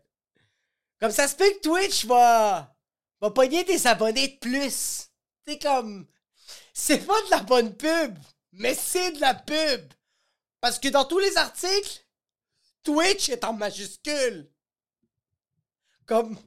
comme 0.99 1.11
ça 1.11 1.27
se 1.27 1.35
peut 1.35 1.49
que 1.49 1.61
Twitch 1.61 2.05
va. 2.05 2.75
va 3.19 3.31
pogner 3.31 3.65
tes 3.65 3.87
abonnés 3.87 4.27
de 4.27 4.37
plus. 4.37 5.09
C'est 5.45 5.59
comme. 5.59 6.07
C'est 6.73 7.05
pas 7.05 7.21
de 7.25 7.29
la 7.31 7.39
bonne 7.41 7.75
pub, 7.75 8.17
mais 8.53 8.75
c'est 8.75 9.11
de 9.13 9.19
la 9.21 9.33
pub. 9.33 9.93
Parce 10.61 10.79
que 10.79 10.87
dans 10.87 11.05
tous 11.05 11.19
les 11.19 11.37
articles, 11.37 12.05
Twitch 12.83 13.29
est 13.29 13.43
en 13.43 13.53
majuscule. 13.53 14.49
Comme. 16.05 16.37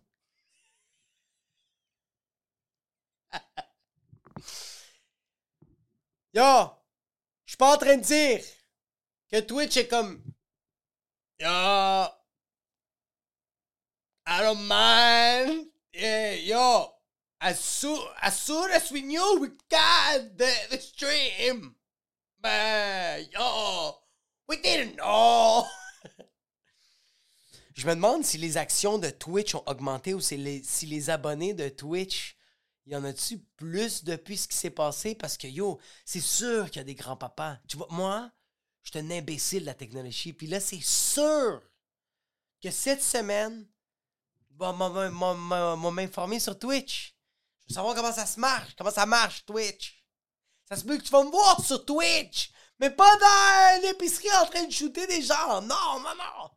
Yo, 6.34 6.70
je 7.44 7.50
suis 7.50 7.56
pas 7.56 7.74
en 7.74 7.78
train 7.78 7.96
de 7.96 8.02
dire 8.02 8.44
que 9.30 9.40
Twitch 9.40 9.76
est 9.76 9.88
comme. 9.88 10.22
Yo, 11.38 11.48
I 14.28 14.42
don't 14.42 14.66
mind. 14.66 15.68
yo, 15.92 16.90
as 17.40 17.60
soon, 17.60 18.00
as 18.20 18.38
soon 18.40 18.70
as 18.72 18.90
we 18.90 19.02
knew 19.02 19.38
we 19.40 19.48
got 19.70 20.36
the, 20.36 20.52
the 20.70 20.78
stream, 20.78 21.75
yo, 23.32 23.94
we 24.48 24.56
didn't 24.62 24.96
know. 24.96 25.64
Je 27.74 27.86
me 27.86 27.94
demande 27.94 28.24
si 28.24 28.38
les 28.38 28.56
actions 28.56 28.98
de 28.98 29.10
Twitch 29.10 29.54
ont 29.54 29.62
augmenté 29.66 30.14
ou 30.14 30.20
si 30.20 30.36
les, 30.36 31.10
abonnés 31.10 31.52
de 31.52 31.68
Twitch 31.68 32.36
y 32.86 32.94
en 32.94 33.04
a-tu 33.04 33.38
plus 33.56 34.04
depuis 34.04 34.36
ce 34.36 34.46
qui 34.48 34.56
s'est 34.56 34.70
passé? 34.70 35.14
Parce 35.14 35.36
que, 35.36 35.48
yo, 35.48 35.78
c'est 36.04 36.20
sûr 36.20 36.66
qu'il 36.66 36.76
y 36.76 36.80
a 36.80 36.84
des 36.84 36.94
grands-papas. 36.94 37.58
Tu 37.68 37.76
vois, 37.76 37.88
moi, 37.90 38.30
je 38.82 38.90
suis 38.90 38.98
un 38.98 39.10
imbécile 39.10 39.62
de 39.62 39.66
la 39.66 39.74
technologie. 39.74 40.32
Puis 40.32 40.46
là, 40.46 40.60
c'est 40.60 40.80
sûr 40.80 41.60
que 42.62 42.70
cette 42.70 43.02
semaine, 43.02 43.66
va 44.58 44.72
m'informer 45.90 46.40
sur 46.40 46.58
Twitch. 46.58 47.14
Je 47.60 47.68
veux 47.68 47.74
savoir 47.74 47.94
comment 47.94 48.12
ça 48.12 48.26
se 48.26 48.40
marche, 48.40 48.74
comment 48.76 48.90
ça 48.90 49.06
marche, 49.06 49.44
Twitch. 49.44 49.95
Ça 50.68 50.76
se 50.76 50.84
peut 50.84 50.98
que 50.98 51.02
tu 51.02 51.10
vas 51.10 51.22
me 51.24 51.30
voir 51.30 51.64
sur 51.64 51.84
Twitch, 51.84 52.50
mais 52.80 52.90
pas 52.90 53.16
dans 53.16 53.82
l'épicerie 53.82 54.32
en 54.42 54.46
train 54.46 54.64
de 54.64 54.72
shooter 54.72 55.06
des 55.06 55.22
gens. 55.22 55.62
Non, 55.62 56.00
non, 56.00 56.14
non. 56.16 56.50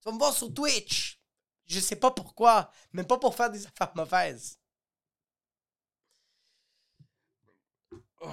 Tu 0.00 0.06
vas 0.06 0.12
me 0.12 0.18
voir 0.18 0.32
sur 0.34 0.52
Twitch. 0.52 1.20
Je 1.66 1.78
sais 1.78 1.96
pas 1.96 2.10
pourquoi, 2.10 2.72
même 2.92 3.06
pas 3.06 3.18
pour 3.18 3.34
faire 3.34 3.50
des 3.50 3.66
affaires 3.66 3.92
mauvaises. 3.94 4.58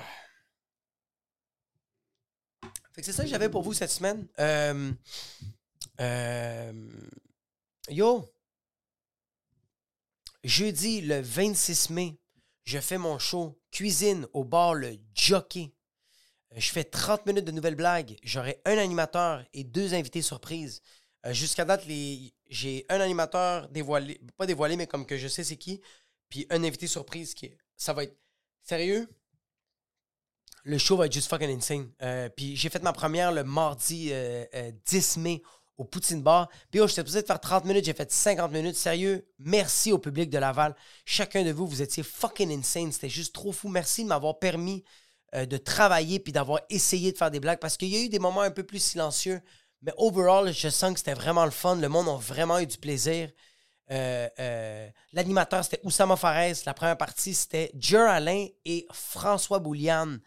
c'est 2.96 3.12
ça 3.12 3.24
que 3.24 3.30
j'avais 3.30 3.50
pour 3.50 3.62
vous 3.62 3.74
cette 3.74 3.92
semaine. 3.92 4.28
Euh, 4.40 4.92
euh, 6.00 6.90
yo, 7.90 8.34
jeudi 10.44 11.02
le 11.02 11.22
26 11.22 11.90
mai, 11.92 12.18
je 12.67 12.80
fais 12.80 12.97
mon 12.97 13.17
show 13.17 13.58
cuisine 13.71 14.27
au 14.34 14.43
bar 14.43 14.73
Le 14.73 14.97
Jockey. 15.15 15.71
Euh, 16.51 16.60
je 16.60 16.69
fais 16.69 16.84
30 16.84 17.25
minutes 17.25 17.45
de 17.45 17.51
nouvelles 17.51 17.75
blagues. 17.75 18.17
J'aurai 18.23 18.62
un 18.65 18.77
animateur 18.77 19.45
et 19.53 19.63
deux 19.63 19.93
invités 19.93 20.21
surprises. 20.21 20.82
Jusqu'à 21.32 21.65
date, 21.65 21.84
j'ai 22.49 22.86
un 22.89 23.01
animateur 23.01 23.67
dévoilé, 23.69 24.21
pas 24.38 24.45
dévoilé, 24.45 24.77
mais 24.77 24.88
comme 24.88 25.06
que 25.06 25.17
je 25.17 25.27
sais 25.27 25.43
c'est 25.43 25.58
qui, 25.58 25.82
puis 26.30 26.45
un 26.49 26.63
invité 26.63 26.88
surprise 26.88 27.34
qui 27.34 27.51
ça 27.75 27.93
va 27.93 28.03
être 28.03 28.17
sérieux? 28.62 29.08
Le 30.63 30.77
show 30.77 30.97
va 30.97 31.06
être 31.06 31.13
juste 31.13 31.30
fucking 31.30 31.49
insane. 31.49 31.89
Euh, 32.01 32.27
puis 32.30 32.58
j'ai 32.58 32.69
fait 32.69 32.84
ma 32.84 32.91
première 32.91 33.32
le 33.32 33.43
mardi 33.43 34.08
10 34.08 34.12
euh, 34.13 34.45
euh, 34.56 35.19
mai 35.19 35.41
au 35.78 35.84
Poutine 35.84 36.22
Bar. 36.22 36.50
Puis 36.72 36.80
oh, 36.80 36.88
j'étais 36.88 37.02
supposé 37.02 37.21
de 37.21 37.28
faire 37.28 37.40
30 37.40 37.65
minutes, 37.65 37.86
j'ai 37.86 37.94
fait 37.94 38.12
50 38.12 38.52
minutes. 38.52 38.75
Sérieux, 38.75 39.28
merci 39.40 39.92
au 39.92 39.98
public 39.98 40.30
de 40.30 40.38
Laval. 40.38 40.75
Chacun 41.06 41.44
de 41.44 41.52
vous, 41.52 41.67
vous 41.67 41.82
étiez 41.82 42.04
fucking 42.04 42.52
insane. 42.52 42.92
C'était 42.92 43.10
juste 43.10 43.34
trop 43.34 43.52
fou. 43.52 43.69
Merci 43.69 44.04
de 44.04 44.10
m'avoir 44.10 44.40
permis 44.40 44.84
de 45.34 45.58
travailler 45.58 46.19
puis 46.19 46.32
d'avoir 46.32 46.62
essayé 46.69 47.12
de 47.12 47.17
faire 47.17 47.30
des 47.30 47.40
blagues 47.40 47.60
parce 47.60 47.78
qu'il 47.78 47.90
y 47.90 47.98
a 47.98 48.00
eu 48.00 48.10
des 48.10 48.17
moments 48.17 48.42
un 48.42 48.52
peu 48.52 48.63
plus 48.63 48.80
silencieux. 48.80 49.42
Mais 49.84 49.94
overall, 49.98 50.52
je 50.52 50.69
sens 50.69 50.94
que 50.94 51.00
c'était 51.00 51.13
vraiment 51.13 51.46
le 51.46 51.52
fun. 51.52 51.75
Le 51.75 51.90
monde 51.90 52.08
a 52.10 52.15
vraiment 52.15 52.58
eu 52.60 52.65
du 52.65 52.78
plaisir. 52.78 53.30
L'animateur, 53.90 55.63
c'était 55.63 55.80
Oussama 55.84 56.15
Fares. 56.15 56.56
La 56.65 56.73
première 56.73 56.98
partie, 56.98 57.34
c'était 57.36 57.71
Jer 57.78 58.10
Alain 58.10 58.48
et 58.65 58.88
François 58.92 59.60
Bouliane. 59.60 60.19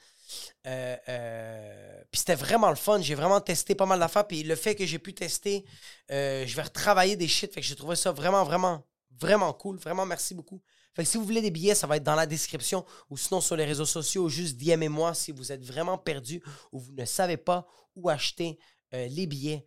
Euh, 0.67 0.97
euh, 1.09 2.03
puis 2.11 2.19
c'était 2.19 2.35
vraiment 2.35 2.71
le 2.71 2.77
fun. 2.77 3.01
J'ai 3.01 3.15
vraiment 3.15 3.41
testé 3.41 3.75
pas 3.75 3.87
mal 3.87 3.99
d'affaires. 3.99 4.27
Puis 4.27 4.43
le 4.43 4.57
fait 4.57 4.75
que 4.75 4.87
j'ai 4.87 4.99
pu 4.99 5.15
tester, 5.15 5.65
euh, 6.11 6.47
je 6.47 6.57
vais 6.57 6.63
retravailler 6.63 7.17
des 7.17 7.29
shit. 7.29 7.53
Fait 7.53 7.61
que 7.61 7.67
j'ai 7.67 7.77
trouvé 7.77 7.97
ça 7.97 8.13
vraiment, 8.13 8.45
vraiment, 8.45 8.85
vraiment 9.19 9.53
cool. 9.53 9.79
Vraiment, 9.79 10.07
merci 10.07 10.35
beaucoup. 10.35 10.61
Fait 10.95 11.05
que 11.05 11.09
si 11.09 11.17
vous 11.17 11.25
voulez 11.25 11.41
des 11.41 11.51
billets, 11.51 11.75
ça 11.75 11.87
va 11.87 11.97
être 11.97 12.03
dans 12.03 12.15
la 12.15 12.27
description 12.27 12.85
ou 13.11 13.17
sinon 13.17 13.41
sur 13.41 13.57
les 13.57 13.65
réseaux 13.65 13.87
sociaux. 13.87 14.29
Juste 14.29 14.57
DM-moi 14.57 15.15
si 15.15 15.33
vous 15.33 15.53
êtes 15.53 15.65
vraiment 15.65 15.99
perdu 15.99 16.43
ou 16.73 16.81
vous 16.81 16.93
ne 16.93 17.05
savez 17.05 17.37
pas 17.37 17.67
où 17.95 18.09
acheter 18.09 18.59
les 18.93 19.29
billets 19.29 19.65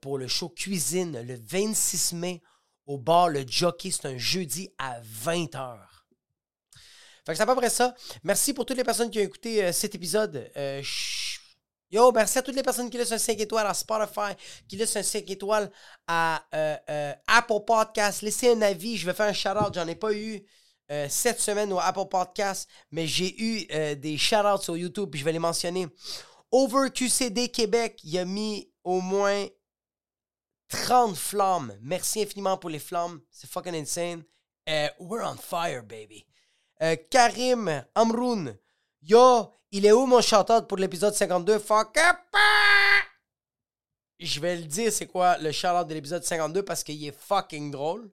pour 0.00 0.18
le 0.18 0.26
show 0.26 0.48
Cuisine 0.48 1.22
le 1.22 1.38
26 1.40 2.14
mai 2.14 2.42
au 2.84 2.98
bar 2.98 3.28
Le 3.28 3.44
Jockey. 3.46 3.92
C'est 3.92 4.06
un 4.06 4.18
jeudi 4.18 4.70
à 4.78 5.00
20h. 5.00 5.95
Fait 7.26 7.32
que 7.32 7.38
c'est 7.38 7.42
à 7.42 7.46
peu 7.46 7.56
près 7.56 7.70
ça. 7.70 7.92
Merci 8.22 8.54
pour 8.54 8.64
toutes 8.64 8.76
les 8.76 8.84
personnes 8.84 9.10
qui 9.10 9.18
ont 9.18 9.22
écouté 9.22 9.64
euh, 9.64 9.72
cet 9.72 9.96
épisode. 9.96 10.48
Euh, 10.56 10.80
Yo, 11.90 12.12
merci 12.12 12.38
à 12.38 12.42
toutes 12.42 12.54
les 12.54 12.62
personnes 12.62 12.88
qui 12.88 12.98
laissent 12.98 13.10
un 13.10 13.18
5 13.18 13.40
étoiles 13.40 13.66
à 13.66 13.74
Spotify, 13.74 14.32
qui 14.68 14.76
laissent 14.76 14.94
un 14.94 15.02
5 15.02 15.28
étoiles 15.28 15.70
à 16.06 16.44
euh, 16.54 17.12
Apple 17.26 17.64
Podcast. 17.66 18.22
Laissez 18.22 18.52
un 18.52 18.62
avis. 18.62 18.96
Je 18.96 19.06
vais 19.06 19.12
faire 19.12 19.26
un 19.26 19.32
shout-out. 19.32 19.74
J'en 19.74 19.88
ai 19.88 19.96
pas 19.96 20.12
eu 20.12 20.40
cette 21.08 21.40
semaine 21.40 21.72
au 21.72 21.80
Apple 21.80 22.06
Podcast, 22.08 22.68
mais 22.92 23.08
j'ai 23.08 23.34
eu 23.42 23.66
des 23.96 24.16
shout-outs 24.16 24.62
sur 24.62 24.76
YouTube, 24.76 25.10
puis 25.10 25.18
je 25.18 25.24
vais 25.24 25.32
les 25.32 25.40
mentionner. 25.40 25.88
Over 26.52 26.90
QCD 26.94 27.48
Québec, 27.48 27.98
il 28.04 28.16
a 28.18 28.24
mis 28.24 28.70
au 28.84 29.00
moins 29.00 29.46
30 30.68 31.16
flammes. 31.16 31.76
Merci 31.82 32.22
infiniment 32.22 32.56
pour 32.56 32.70
les 32.70 32.78
flammes. 32.78 33.20
C'est 33.32 33.50
fucking 33.50 33.74
insane. 33.74 34.22
we're 35.00 35.24
on 35.24 35.36
fire, 35.36 35.82
baby. 35.82 36.24
Euh, 36.82 36.96
Karim 37.10 37.84
Amroun. 37.94 38.54
Yo, 39.02 39.50
il 39.70 39.86
est 39.86 39.92
où 39.92 40.04
mon 40.04 40.20
shout-out 40.20 40.68
pour 40.68 40.76
l'épisode 40.76 41.14
52? 41.14 41.58
Fuck 41.58 41.96
up! 41.96 42.16
Je 44.18 44.40
vais 44.40 44.56
le 44.56 44.64
dire, 44.64 44.92
c'est 44.92 45.06
quoi 45.06 45.38
le 45.38 45.52
shout-out 45.52 45.86
de 45.86 45.94
l'épisode 45.94 46.24
52 46.24 46.62
parce 46.62 46.84
qu'il 46.84 47.02
est 47.06 47.18
fucking 47.18 47.70
drôle. 47.70 48.10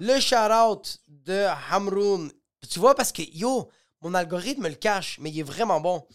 Le 0.00 0.18
shout-out 0.18 0.98
de 1.06 1.46
Hamroun. 1.70 2.32
Tu 2.68 2.80
vois, 2.80 2.94
parce 2.96 3.12
que 3.12 3.22
yo, 3.22 3.70
mon 4.00 4.14
algorithme 4.14 4.68
le 4.68 4.74
cache, 4.74 5.18
mais 5.20 5.30
il 5.30 5.38
est 5.40 5.44
vraiment 5.44 5.80
bon. 5.80 6.06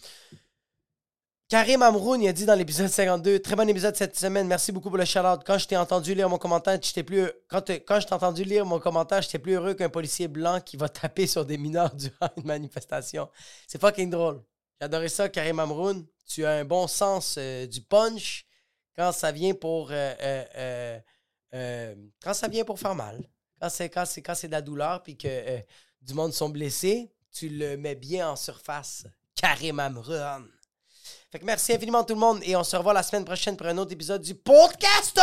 Karim 1.54 1.82
Amroun, 1.82 2.20
il 2.20 2.26
a 2.26 2.32
dit 2.32 2.46
dans 2.46 2.56
l'épisode 2.56 2.88
52, 2.88 3.38
très 3.38 3.54
bon 3.54 3.68
épisode 3.68 3.94
cette 3.94 4.16
semaine, 4.16 4.48
merci 4.48 4.72
beaucoup 4.72 4.88
pour 4.88 4.98
le 4.98 5.04
shout-out. 5.04 5.42
Quand 5.46 5.56
je 5.56 5.68
t'ai 5.68 5.76
entendu 5.76 6.12
lire 6.12 6.28
mon 6.28 6.36
commentaire, 6.36 6.80
j'étais 6.82 7.04
plus 7.04 7.30
quand, 7.46 7.60
je 7.68 8.06
t'ai 8.06 8.12
entendu 8.12 8.42
lire 8.42 8.66
mon 8.66 8.80
commentaire, 8.80 9.22
j'étais 9.22 9.38
plus 9.38 9.52
heureux 9.52 9.74
qu'un 9.74 9.88
policier 9.88 10.26
blanc 10.26 10.58
qui 10.60 10.76
va 10.76 10.88
taper 10.88 11.28
sur 11.28 11.46
des 11.46 11.56
mineurs 11.56 11.94
durant 11.94 12.28
une 12.36 12.44
manifestation. 12.44 13.28
C'est 13.68 13.80
fucking 13.80 14.10
drôle. 14.10 14.42
J'adorais 14.80 15.08
ça, 15.08 15.28
Karim 15.28 15.60
Amroun. 15.60 16.04
Tu 16.26 16.44
as 16.44 16.54
un 16.54 16.64
bon 16.64 16.88
sens 16.88 17.36
euh, 17.38 17.68
du 17.68 17.82
punch 17.82 18.46
quand 18.96 19.12
ça 19.12 19.30
vient 19.30 19.54
pour 19.54 19.90
euh, 19.92 20.44
euh, 21.54 21.94
quand 22.20 22.34
ça 22.34 22.48
vient 22.48 22.64
pour 22.64 22.80
faire 22.80 22.96
mal. 22.96 23.22
Quand 23.60 23.68
c'est 23.68 23.92
c'est 24.34 24.48
de 24.48 24.52
la 24.52 24.60
douleur 24.60 25.04
puis 25.04 25.16
que 25.16 25.60
du 26.02 26.14
monde 26.14 26.32
sont 26.32 26.48
blessés, 26.48 27.12
tu 27.30 27.48
le 27.48 27.76
mets 27.76 27.94
bien 27.94 28.28
en 28.28 28.34
surface. 28.34 29.06
Karim 29.36 29.78
Amroun. 29.78 30.50
Merci 31.42 31.72
infiniment 31.72 32.04
tout 32.04 32.14
le 32.14 32.20
monde 32.20 32.40
et 32.42 32.54
on 32.54 32.62
se 32.62 32.76
revoit 32.76 32.92
la 32.92 33.02
semaine 33.02 33.24
prochaine 33.24 33.56
pour 33.56 33.66
un 33.66 33.76
autre 33.78 33.92
épisode 33.92 34.22
du 34.22 34.34
podcast. 34.34 35.20